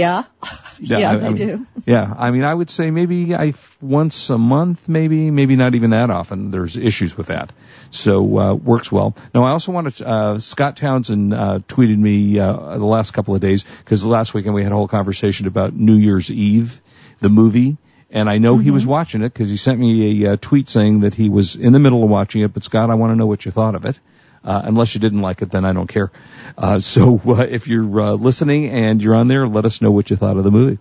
Yeah? 0.78 0.98
Yeah, 0.98 1.10
I- 1.12 1.16
they 1.16 1.26
I 1.26 1.28
mean, 1.28 1.36
do. 1.36 1.66
Yeah, 1.86 2.14
I 2.18 2.30
mean, 2.32 2.44
I 2.44 2.52
would 2.52 2.68
say 2.70 2.90
maybe 2.90 3.34
I 3.34 3.54
once 3.80 4.28
a 4.30 4.38
month, 4.38 4.88
maybe, 4.88 5.30
maybe 5.30 5.54
not 5.56 5.74
even 5.74 5.90
that 5.90 6.10
often. 6.10 6.50
There's 6.50 6.76
issues 6.76 7.16
with 7.16 7.28
that, 7.28 7.52
so 7.90 8.38
uh, 8.38 8.54
works 8.54 8.90
well. 8.90 9.16
Now, 9.34 9.44
I 9.44 9.50
also 9.50 9.70
wanted 9.72 9.96
to, 9.96 10.08
uh, 10.08 10.38
Scott 10.40 10.76
Townsend 10.76 11.32
uh, 11.32 11.60
tweeted 11.68 11.98
me 11.98 12.38
uh, 12.40 12.76
the 12.78 12.84
last 12.84 13.12
couple 13.12 13.34
of 13.34 13.40
days 13.40 13.64
because 13.78 14.04
last 14.04 14.34
weekend 14.34 14.54
we 14.54 14.62
had 14.64 14.72
a 14.72 14.74
whole 14.74 14.88
conversation 14.88 15.46
about 15.46 15.74
New 15.74 15.96
Year's 15.96 16.30
Eve, 16.30 16.80
the 17.20 17.28
movie. 17.28 17.76
And 18.10 18.30
I 18.30 18.38
know 18.38 18.58
he 18.58 18.70
was 18.70 18.86
watching 18.86 19.22
it 19.22 19.32
because 19.32 19.50
he 19.50 19.56
sent 19.56 19.80
me 19.80 20.24
a 20.24 20.32
uh, 20.32 20.36
tweet 20.40 20.68
saying 20.68 21.00
that 21.00 21.14
he 21.14 21.28
was 21.28 21.56
in 21.56 21.72
the 21.72 21.80
middle 21.80 22.04
of 22.04 22.08
watching 22.08 22.42
it. 22.42 22.54
But 22.54 22.62
Scott, 22.62 22.88
I 22.90 22.94
want 22.94 23.10
to 23.10 23.16
know 23.16 23.26
what 23.26 23.44
you 23.44 23.50
thought 23.50 23.74
of 23.74 23.84
it. 23.86 23.98
Uh, 24.44 24.60
unless 24.64 24.94
you 24.94 25.00
didn't 25.00 25.22
like 25.22 25.40
it, 25.40 25.50
then 25.50 25.64
I 25.64 25.72
don't 25.72 25.86
care. 25.86 26.12
Uh, 26.58 26.78
so 26.78 27.20
uh, 27.26 27.46
if 27.48 27.66
you're 27.66 28.00
uh, 28.00 28.12
listening 28.12 28.68
and 28.68 29.02
you're 29.02 29.14
on 29.14 29.26
there, 29.26 29.48
let 29.48 29.64
us 29.64 29.80
know 29.80 29.90
what 29.90 30.10
you 30.10 30.16
thought 30.16 30.36
of 30.36 30.44
the 30.44 30.50
movie. 30.50 30.78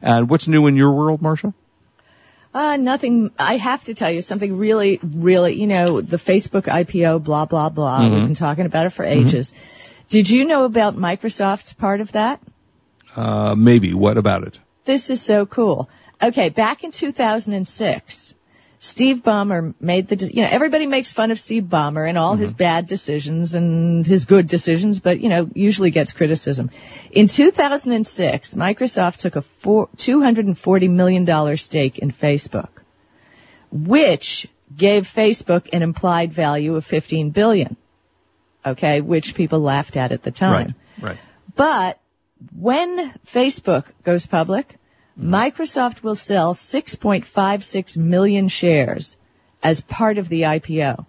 And 0.00 0.30
what's 0.30 0.48
new 0.48 0.66
in 0.66 0.76
your 0.76 0.92
world, 0.92 1.20
Marcia? 1.20 1.52
Uh, 2.54 2.76
nothing. 2.76 3.30
I 3.38 3.56
have 3.56 3.84
to 3.84 3.94
tell 3.94 4.10
you 4.10 4.20
something 4.20 4.56
really, 4.56 4.98
really, 5.02 5.54
you 5.54 5.66
know, 5.66 6.00
the 6.00 6.16
Facebook 6.16 6.64
IPO, 6.64 7.22
blah, 7.22 7.44
blah, 7.44 7.68
blah. 7.68 8.00
Mm-hmm. 8.00 8.14
We've 8.14 8.24
been 8.24 8.34
talking 8.34 8.66
about 8.66 8.86
it 8.86 8.90
for 8.90 9.04
ages. 9.04 9.52
Did 10.08 10.28
you 10.28 10.44
know 10.44 10.64
about 10.64 10.96
Microsoft's 10.96 11.72
part 11.72 12.00
of 12.00 12.12
that? 12.12 12.40
Uh, 13.16 13.54
maybe. 13.56 13.94
What 13.94 14.18
about 14.18 14.42
it? 14.44 14.58
This 14.84 15.10
is 15.10 15.22
so 15.22 15.46
cool. 15.46 15.88
Okay, 16.22 16.50
back 16.50 16.84
in 16.84 16.92
2006, 16.92 18.34
Steve 18.84 19.18
Ballmer 19.22 19.74
made 19.78 20.08
the, 20.08 20.16
de- 20.16 20.34
you 20.34 20.42
know, 20.42 20.48
everybody 20.50 20.88
makes 20.88 21.12
fun 21.12 21.30
of 21.30 21.38
Steve 21.38 21.62
Ballmer 21.62 22.06
and 22.08 22.18
all 22.18 22.34
his 22.34 22.50
mm-hmm. 22.50 22.56
bad 22.56 22.86
decisions 22.88 23.54
and 23.54 24.04
his 24.04 24.24
good 24.24 24.48
decisions, 24.48 24.98
but, 24.98 25.20
you 25.20 25.28
know, 25.28 25.48
usually 25.54 25.92
gets 25.92 26.12
criticism. 26.12 26.68
In 27.12 27.28
2006, 27.28 28.54
Microsoft 28.54 29.18
took 29.18 29.36
a 29.36 29.42
four, 29.42 29.88
$240 29.98 30.90
million 30.90 31.56
stake 31.56 32.00
in 32.00 32.10
Facebook, 32.10 32.70
which 33.70 34.48
gave 34.76 35.06
Facebook 35.06 35.68
an 35.72 35.82
implied 35.82 36.32
value 36.32 36.74
of 36.74 36.84
15 36.84 37.30
billion. 37.30 37.76
Okay, 38.66 39.00
which 39.00 39.36
people 39.36 39.60
laughed 39.60 39.96
at 39.96 40.10
at 40.10 40.24
the 40.24 40.32
time. 40.32 40.74
Right. 41.00 41.10
Right. 41.10 41.18
But 41.54 42.00
when 42.52 43.12
Facebook 43.28 43.84
goes 44.02 44.26
public, 44.26 44.76
Microsoft 45.18 46.02
will 46.02 46.14
sell 46.14 46.54
6.56 46.54 47.96
million 47.96 48.48
shares 48.48 49.16
as 49.62 49.80
part 49.80 50.18
of 50.18 50.28
the 50.28 50.42
IPO. 50.42 51.06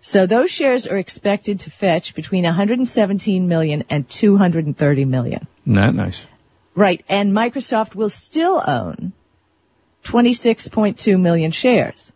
So 0.00 0.26
those 0.26 0.50
shares 0.50 0.86
are 0.86 0.98
expected 0.98 1.60
to 1.60 1.70
fetch 1.70 2.14
between 2.14 2.44
117 2.44 3.48
million 3.48 3.84
and 3.88 4.06
230 4.06 5.04
million. 5.06 5.46
Not 5.64 5.94
nice. 5.94 6.26
Right. 6.74 7.02
And 7.08 7.32
Microsoft 7.32 7.94
will 7.94 8.10
still 8.10 8.62
own 8.66 9.14
26.2 10.04 11.18
million 11.18 11.52
shares. 11.52 12.12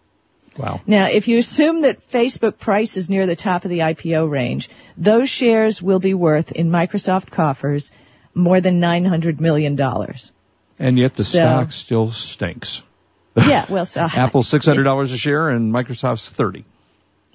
Wow. 0.59 0.81
Now, 0.87 1.07
if 1.07 1.29
you 1.29 1.38
assume 1.38 1.83
that 1.83 2.11
Facebook 2.11 2.59
price 2.59 2.97
is 2.97 3.09
near 3.09 3.27
the 3.27 3.37
top 3.37 3.64
of 3.64 3.71
the 3.71 3.79
IPO 3.79 4.29
range, 4.29 4.68
those 4.97 5.31
shares 5.31 5.81
will 5.81 6.01
be 6.01 6.14
worth 6.14 6.53
in 6.53 6.71
Microsoft 6.71 7.31
coffers 7.31 7.90
more 8.35 8.61
than 8.61 8.81
$900 8.81 9.40
million. 9.40 9.77
And 10.79 10.99
yet 10.99 11.14
the 11.14 11.25
So- 11.25 11.38
stock 11.38 11.73
still 11.73 12.11
stinks. 12.12 12.83
Yeah, 13.37 13.67
well, 13.69 13.87
so 13.87 14.01
Apple's 14.14 14.49
six 14.49 14.67
hundred 14.67 14.83
dollars 14.85 15.12
a 15.12 15.17
share 15.17 15.49
and 15.49 15.73
Microsoft's 15.73 16.29
thirty. 16.29 16.64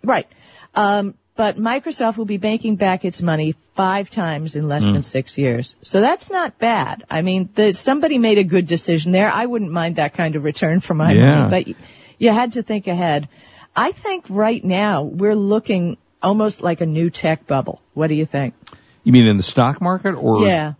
Right. 0.03 0.27
Um, 0.75 1.13
but 1.36 1.58
Microsoft 1.58 2.17
will 2.17 2.25
be 2.25 2.38
making 2.38 2.75
back 2.75 3.06
its 3.06 3.21
money 3.21 3.56
five 3.73 4.10
times 4.10 4.56
in 4.56 4.67
less 4.67 4.86
than 4.86 5.01
six 5.01 5.38
years. 5.38 5.75
So 5.82 6.01
that's 6.01 6.29
not 6.29 6.60
bad. 6.60 7.06
I 7.10 7.21
mean, 7.23 7.49
the, 7.56 7.73
somebody 7.73 8.17
made 8.19 8.38
a 8.38 8.43
good 8.43 8.67
decision 8.67 9.12
there. 9.13 9.32
I 9.32 9.45
wouldn't 9.45 9.71
mind 9.71 9.95
that 9.95 10.13
kind 10.13 10.36
of 10.36 10.43
return 10.43 10.79
for 10.79 10.93
my 10.93 11.13
Yeah. 11.13 11.47
money, 11.47 11.49
but 11.73 11.75
you 12.19 12.32
had 12.32 12.53
to 12.53 12.63
think 12.63 12.86
ahead. 12.88 13.29
I 13.75 13.93
think 13.93 14.25
right 14.29 14.63
now 14.63 15.03
we're 15.03 15.36
looking 15.36 15.97
almost 16.21 16.62
like 16.62 16.82
a 16.82 16.86
new 16.86 17.10
tech 17.10 17.47
bubble. 17.47 17.82
What 17.95 18.08
do 18.08 18.13
you 18.15 18.25
think? 18.25 18.53
You 19.03 19.12
mean 19.13 19.25
in 19.25 19.38
the 19.38 19.43
stock 19.43 19.82
market 19.82 20.13
or? 20.13 20.45
yeah. 20.45 20.73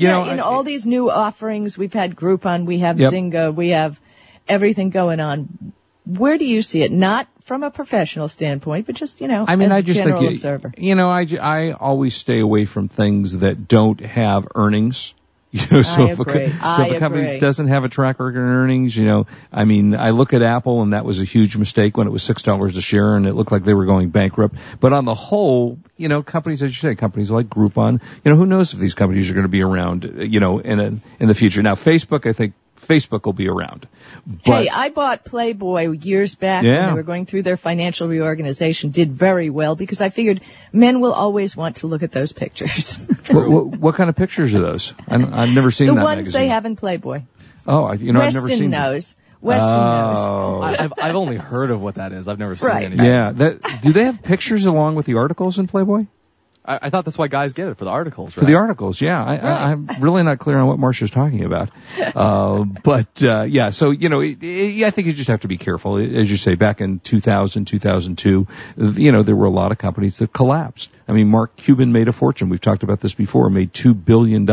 You 0.00 0.08
yeah, 0.08 0.12
know, 0.14 0.30
in 0.30 0.40
I- 0.40 0.42
all 0.42 0.62
these 0.62 0.86
new 0.86 1.10
offerings, 1.10 1.76
we've 1.76 1.92
had 1.92 2.16
Groupon, 2.16 2.64
we 2.64 2.78
have 2.78 2.98
Yep. 2.98 3.12
Zynga, 3.12 3.54
we 3.54 3.68
have 3.70 4.00
everything 4.48 4.88
going 4.90 5.20
on. 5.20 5.72
Where 6.06 6.38
do 6.38 6.44
you 6.46 6.62
see 6.62 6.82
it? 6.82 6.90
Not 6.90 7.28
from 7.44 7.62
a 7.62 7.70
professional 7.70 8.28
standpoint, 8.28 8.86
but 8.86 8.94
just, 8.94 9.20
you 9.20 9.28
know, 9.28 9.44
I 9.46 9.56
mean, 9.56 9.70
I 9.72 9.82
just 9.82 10.02
think, 10.02 10.20
you- 10.20 10.28
observer. 10.28 10.72
you 10.78 10.94
know, 10.94 11.10
I, 11.10 11.26
I 11.40 11.72
always 11.72 12.14
stay 12.16 12.40
away 12.40 12.64
from 12.64 12.88
things 12.88 13.38
that 13.38 13.68
don't 13.68 14.00
have 14.00 14.48
earnings. 14.54 15.14
You 15.60 15.66
know, 15.68 15.82
so 15.82 16.06
if, 16.06 16.20
a, 16.20 16.22
so 16.22 16.82
if 16.84 16.92
a 16.92 16.98
company 17.00 17.40
doesn't 17.40 17.66
have 17.66 17.82
a 17.82 17.88
track 17.88 18.20
record 18.20 18.36
in 18.36 18.42
earnings, 18.42 18.96
you 18.96 19.04
know, 19.04 19.26
I 19.52 19.64
mean, 19.64 19.96
I 19.96 20.10
look 20.10 20.32
at 20.32 20.42
Apple 20.42 20.80
and 20.80 20.92
that 20.92 21.04
was 21.04 21.20
a 21.20 21.24
huge 21.24 21.56
mistake 21.56 21.96
when 21.96 22.06
it 22.06 22.10
was 22.10 22.22
six 22.22 22.44
dollars 22.44 22.76
a 22.76 22.80
share 22.80 23.16
and 23.16 23.26
it 23.26 23.32
looked 23.32 23.50
like 23.50 23.64
they 23.64 23.74
were 23.74 23.84
going 23.84 24.10
bankrupt. 24.10 24.54
But 24.78 24.92
on 24.92 25.06
the 25.06 25.14
whole, 25.14 25.80
you 25.96 26.08
know, 26.08 26.22
companies, 26.22 26.62
as 26.62 26.70
you 26.70 26.88
say, 26.88 26.94
companies 26.94 27.32
like 27.32 27.48
Groupon, 27.48 28.00
you 28.24 28.30
know, 28.30 28.36
who 28.36 28.46
knows 28.46 28.72
if 28.72 28.78
these 28.78 28.94
companies 28.94 29.28
are 29.28 29.34
going 29.34 29.42
to 29.42 29.48
be 29.48 29.62
around, 29.62 30.04
you 30.18 30.38
know, 30.38 30.60
in 30.60 30.78
a, 30.78 30.86
in 31.18 31.26
the 31.26 31.34
future. 31.34 31.62
Now, 31.62 31.74
Facebook, 31.74 32.26
I 32.26 32.32
think 32.32 32.54
Facebook 32.86 33.24
will 33.24 33.32
be 33.32 33.48
around. 33.48 33.86
But 34.26 34.64
hey, 34.64 34.68
I 34.68 34.88
bought 34.90 35.24
Playboy 35.24 35.90
years 35.90 36.34
back 36.34 36.64
when 36.64 36.88
they 36.88 36.92
were 36.92 37.02
going 37.02 37.26
through 37.26 37.42
their 37.42 37.56
financial 37.56 38.08
reorganization. 38.08 38.90
Did 38.90 39.12
very 39.12 39.50
well 39.50 39.76
because 39.76 40.00
I 40.00 40.08
figured 40.08 40.40
men 40.72 41.00
will 41.00 41.12
always 41.12 41.56
want 41.56 41.76
to 41.76 41.86
look 41.86 42.02
at 42.02 42.12
those 42.12 42.32
pictures. 42.32 42.96
what, 43.30 43.48
what, 43.48 43.66
what 43.66 43.94
kind 43.94 44.10
of 44.10 44.16
pictures 44.16 44.54
are 44.54 44.60
those? 44.60 44.94
I, 45.08 45.16
I've 45.16 45.50
never 45.50 45.70
seen 45.70 45.88
the 45.88 45.94
that 45.94 46.04
ones 46.04 46.18
magazine. 46.18 46.40
they 46.40 46.48
have 46.48 46.66
in 46.66 46.76
Playboy. 46.76 47.22
Oh, 47.66 47.84
I, 47.84 47.94
you 47.94 48.12
know, 48.12 48.20
I've 48.20 48.34
never 48.34 48.48
seen 48.48 48.70
them. 48.70 48.70
knows. 48.70 49.16
Weston 49.40 49.70
oh. 49.70 50.12
knows. 50.12 50.18
Oh. 50.18 50.60
I, 50.60 50.84
I've, 50.84 50.92
I've 50.98 51.16
only 51.16 51.36
heard 51.36 51.70
of 51.70 51.82
what 51.82 51.94
that 51.96 52.12
is. 52.12 52.28
I've 52.28 52.38
never 52.38 52.56
seen 52.56 52.68
Right. 52.68 52.84
anything. 52.84 53.06
Yeah, 53.06 53.32
that, 53.32 53.82
do 53.82 53.92
they 53.92 54.04
have 54.04 54.22
pictures 54.22 54.66
along 54.66 54.96
with 54.96 55.06
the 55.06 55.14
articles 55.14 55.58
in 55.58 55.66
Playboy? 55.66 56.06
I, 56.64 56.78
I 56.82 56.90
thought 56.90 57.04
that's 57.04 57.18
why 57.18 57.28
guys 57.28 57.52
get 57.52 57.68
it 57.68 57.76
for 57.76 57.84
the 57.84 57.90
articles. 57.90 58.34
For 58.34 58.44
the 58.44 58.56
articles, 58.56 59.00
yeah. 59.00 59.22
I, 59.24 59.36
I, 59.36 59.50
Right. 59.50 59.62
I'm 59.72 59.88
really 60.00 60.22
not 60.22 60.38
clear 60.38 60.58
on 60.58 60.66
what 60.66 60.78
Marcia's 60.78 61.10
talking 61.10 61.44
about. 61.44 61.70
Uh, 62.20 62.64
but, 62.64 63.22
uh, 63.22 63.46
yeah, 63.48 63.70
so, 63.70 63.90
you 63.90 64.08
know, 64.08 64.20
it, 64.20 64.42
it, 64.42 64.84
I 64.84 64.90
think 64.90 65.06
you 65.06 65.12
just 65.12 65.28
have 65.28 65.40
to 65.40 65.48
be 65.48 65.58
careful. 65.58 65.96
As 65.96 66.30
you 66.30 66.36
say, 66.36 66.54
back 66.54 66.80
in 66.80 66.98
2000, 66.98 67.66
2002, 67.66 68.46
you 68.76 69.12
know, 69.12 69.22
there 69.22 69.36
were 69.36 69.46
a 69.46 69.50
lot 69.50 69.70
of 69.72 69.78
companies 69.78 70.18
that 70.18 70.32
collapsed. 70.32 70.90
I 71.10 71.12
mean, 71.12 71.28
Mark 71.28 71.56
Cuban 71.56 71.90
made 71.90 72.06
a 72.06 72.12
fortune. 72.12 72.48
We've 72.50 72.60
talked 72.60 72.84
about 72.84 73.00
this 73.00 73.14
before, 73.14 73.50
made 73.50 73.72
$2 73.74 74.04
billion 74.04 74.48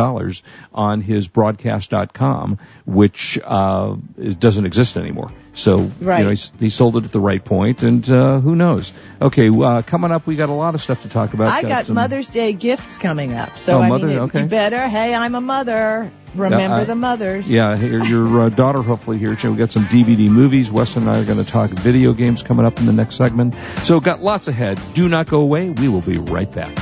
on 0.74 1.02
his 1.02 1.28
broadcast.com, 1.28 2.58
which, 2.86 3.40
uh, 3.44 3.96
doesn't 4.40 4.66
exist 4.66 4.98
anymore. 4.98 5.30
So, 5.54 5.90
Right. 6.02 6.20
you 6.20 6.24
know, 6.26 6.32
he, 6.32 6.40
he 6.66 6.70
sold 6.70 6.98
it 6.98 7.06
at 7.06 7.12
the 7.12 7.20
right 7.20 7.44
point 7.44 7.84
and, 7.84 8.08
uh, 8.10 8.40
who 8.40 8.56
knows? 8.56 8.92
Okay, 9.22 9.50
uh, 9.50 9.82
coming 9.84 10.12
up, 10.12 10.26
we 10.28 10.36
got 10.36 10.50
a 10.50 10.54
lot 10.54 10.76
of 10.76 10.82
stuff 10.82 11.04
to 11.04 11.10
talk 11.10 11.34
about. 11.34 11.54
I 11.54 11.62
got 11.62 11.86
some- 11.86 11.96
Mother's 11.96 12.30
Day 12.30 12.54
gifts 12.54 12.98
coming 12.98 13.34
up. 13.34 13.58
So 13.58 13.78
Oh, 13.78 13.82
I 13.82 13.90
Mother- 13.90 14.08
mean, 14.08 14.18
okay. 14.20 14.42
you 14.42 14.46
better. 14.48 14.88
Hey, 14.88 15.14
I'm 15.14 15.36
a 15.36 15.42
mother. 15.42 16.12
Remember 16.40 16.78
I- 16.78 16.84
the 16.84 16.96
mothers. 16.96 17.50
Yeah, 17.50 17.76
your, 17.78 18.06
your 18.06 18.42
uh, 18.42 18.50
daughter 18.50 18.82
hopefully 18.82 19.18
here. 19.18 19.32
We 19.32 19.56
got 19.56 19.72
some 19.72 19.86
DVD 19.86 20.30
movies. 20.30 20.72
Weston 20.72 21.04
and 21.04 21.12
I 21.12 21.20
are 21.20 21.26
going 21.26 21.44
to 21.44 21.50
talk 21.50 21.70
video 21.70 22.14
games 22.14 22.44
coming 22.44 22.66
up 22.66 22.80
in 22.80 22.86
the 22.86 22.94
next 22.94 23.16
segment. 23.16 23.56
So 23.84 24.00
got 24.00 24.22
lots 24.22 24.48
ahead. 24.48 24.80
Do 24.94 25.10
not 25.10 25.28
go 25.28 25.42
away. 25.42 25.70
We 25.70 25.88
will 25.90 26.02
be 26.02 26.18
right 26.18 26.52
back. 26.52 26.76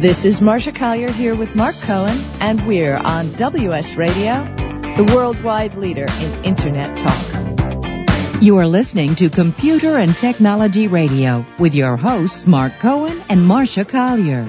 This 0.00 0.24
is 0.24 0.40
Marcia 0.42 0.72
Collier 0.72 1.10
here 1.10 1.34
with 1.34 1.54
Mark 1.56 1.74
Cohen, 1.80 2.18
and 2.40 2.66
we're 2.66 2.96
on 2.96 3.32
WS 3.32 3.96
Radio, 3.96 4.44
the 4.44 5.10
worldwide 5.14 5.76
leader 5.76 6.06
in 6.20 6.44
Internet 6.44 6.98
talk. 6.98 8.42
You 8.42 8.58
are 8.58 8.68
listening 8.68 9.16
to 9.16 9.30
Computer 9.30 9.96
and 9.96 10.14
Technology 10.16 10.88
Radio 10.88 11.44
with 11.58 11.74
your 11.74 11.96
hosts 11.96 12.46
Mark 12.46 12.78
Cohen 12.78 13.20
and 13.28 13.46
Marcia 13.46 13.84
Collier. 13.84 14.48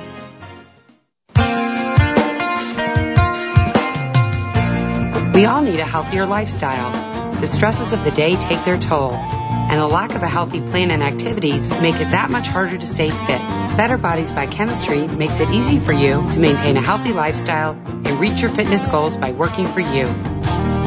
We 5.41 5.47
all 5.47 5.63
need 5.63 5.79
a 5.79 5.85
healthier 5.85 6.27
lifestyle. 6.27 7.31
The 7.31 7.47
stresses 7.47 7.93
of 7.93 8.03
the 8.03 8.11
day 8.11 8.35
take 8.35 8.63
their 8.63 8.77
toll, 8.77 9.13
and 9.13 9.79
the 9.79 9.87
lack 9.87 10.13
of 10.13 10.21
a 10.21 10.27
healthy 10.27 10.61
plan 10.61 10.91
and 10.91 11.01
activities 11.01 11.67
make 11.81 11.95
it 11.95 12.11
that 12.11 12.29
much 12.29 12.47
harder 12.47 12.77
to 12.77 12.85
stay 12.85 13.09
fit. 13.09 13.41
Better 13.75 13.97
Bodies 13.97 14.31
by 14.31 14.45
Chemistry 14.45 15.07
makes 15.07 15.39
it 15.39 15.49
easy 15.49 15.79
for 15.79 15.93
you 15.93 16.29
to 16.29 16.37
maintain 16.37 16.77
a 16.77 16.81
healthy 16.81 17.11
lifestyle 17.11 17.71
and 17.71 18.19
reach 18.19 18.41
your 18.41 18.51
fitness 18.51 18.85
goals 18.85 19.17
by 19.17 19.31
working 19.31 19.65
for 19.65 19.79
you. 19.79 20.03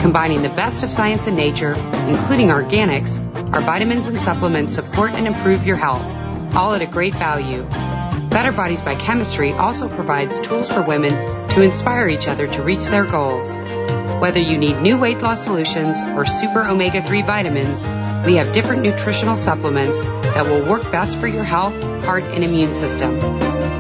Combining 0.00 0.42
the 0.42 0.50
best 0.50 0.84
of 0.84 0.92
science 0.92 1.26
and 1.26 1.36
nature, 1.36 1.72
including 2.06 2.50
organics, 2.50 3.18
our 3.52 3.60
vitamins 3.60 4.06
and 4.06 4.22
supplements 4.22 4.76
support 4.76 5.14
and 5.14 5.26
improve 5.26 5.66
your 5.66 5.78
health, 5.78 6.54
all 6.54 6.74
at 6.74 6.80
a 6.80 6.86
great 6.86 7.14
value. 7.14 7.64
Better 8.30 8.52
Bodies 8.52 8.82
by 8.82 8.94
Chemistry 8.94 9.52
also 9.52 9.88
provides 9.88 10.38
tools 10.38 10.70
for 10.70 10.82
women 10.82 11.10
to 11.48 11.62
inspire 11.62 12.06
each 12.06 12.28
other 12.28 12.46
to 12.46 12.62
reach 12.62 12.84
their 12.84 13.04
goals. 13.04 13.48
Whether 14.24 14.40
you 14.40 14.56
need 14.56 14.80
new 14.80 14.96
weight 14.96 15.20
loss 15.20 15.44
solutions 15.44 16.00
or 16.16 16.24
super 16.24 16.66
omega 16.66 17.02
3 17.02 17.20
vitamins, 17.20 17.84
we 18.24 18.36
have 18.36 18.54
different 18.54 18.80
nutritional 18.80 19.36
supplements 19.36 20.00
that 20.00 20.46
will 20.46 20.66
work 20.66 20.90
best 20.90 21.18
for 21.18 21.26
your 21.26 21.44
health, 21.44 21.74
heart, 22.06 22.22
and 22.22 22.42
immune 22.42 22.74
system. 22.74 23.16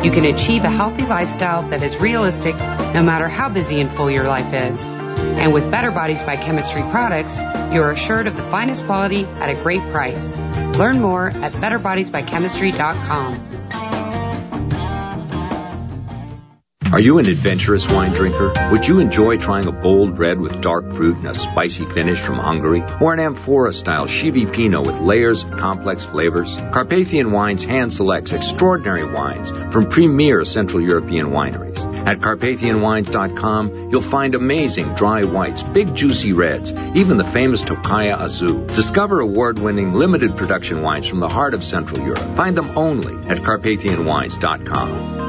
You 0.04 0.10
can 0.10 0.26
achieve 0.26 0.64
a 0.64 0.70
healthy 0.70 1.06
lifestyle 1.06 1.62
that 1.70 1.82
is 1.82 1.96
realistic 1.96 2.56
no 2.56 3.02
matter 3.02 3.26
how 3.26 3.48
busy 3.48 3.80
and 3.80 3.90
full 3.90 4.10
your 4.10 4.28
life 4.28 4.52
is. 4.52 4.86
And 4.86 5.54
with 5.54 5.70
Better 5.70 5.90
Bodies 5.90 6.22
by 6.22 6.36
Chemistry 6.36 6.82
products, 6.90 7.38
you 7.72 7.80
are 7.80 7.92
assured 7.92 8.26
of 8.26 8.36
the 8.36 8.42
finest 8.42 8.84
quality 8.84 9.24
at 9.24 9.48
a 9.48 9.54
great 9.54 9.80
price. 9.92 10.30
Learn 10.76 11.00
more 11.00 11.28
at 11.28 11.52
betterbodiesbychemistry.com. 11.52 13.70
Are 16.94 17.00
you 17.00 17.18
an 17.18 17.28
adventurous 17.28 17.90
wine 17.90 18.12
drinker? 18.12 18.52
Would 18.70 18.86
you 18.86 19.00
enjoy 19.00 19.36
trying 19.38 19.66
a 19.66 19.72
bold 19.72 20.16
red 20.16 20.38
with 20.38 20.60
dark 20.60 20.92
fruit 20.92 21.16
and 21.16 21.26
a 21.26 21.34
spicy 21.34 21.84
finish 21.86 22.20
from 22.20 22.38
Hungary? 22.38 22.84
Or 23.00 23.12
an 23.12 23.18
amphora-style 23.18 24.06
Chivi 24.06 24.46
Pinot 24.52 24.86
with 24.86 25.00
layers 25.00 25.42
of 25.42 25.56
complex 25.56 26.04
flavors? 26.04 26.54
Carpathian 26.70 27.32
Wines 27.32 27.64
hand 27.64 27.92
selects 27.92 28.32
extraordinary 28.32 29.12
wines 29.12 29.50
from 29.72 29.88
premier 29.88 30.44
Central 30.44 30.80
European 30.80 31.30
wineries. 31.30 31.78
At 32.06 32.20
CarpathianWines.com, 32.20 33.90
you'll 33.90 34.00
find 34.00 34.36
amazing 34.36 34.94
dry 34.94 35.24
whites, 35.24 35.64
big 35.64 35.96
juicy 35.96 36.32
reds, 36.32 36.72
even 36.94 37.16
the 37.16 37.24
famous 37.24 37.62
Tokaji 37.62 38.16
Aszú. 38.16 38.72
Discover 38.72 39.18
award-winning 39.18 39.94
limited 39.94 40.36
production 40.36 40.82
wines 40.82 41.08
from 41.08 41.18
the 41.18 41.28
heart 41.28 41.54
of 41.54 41.64
Central 41.64 42.06
Europe. 42.06 42.36
Find 42.36 42.56
them 42.56 42.78
only 42.78 43.16
at 43.28 43.38
CarpathianWines.com. 43.38 45.23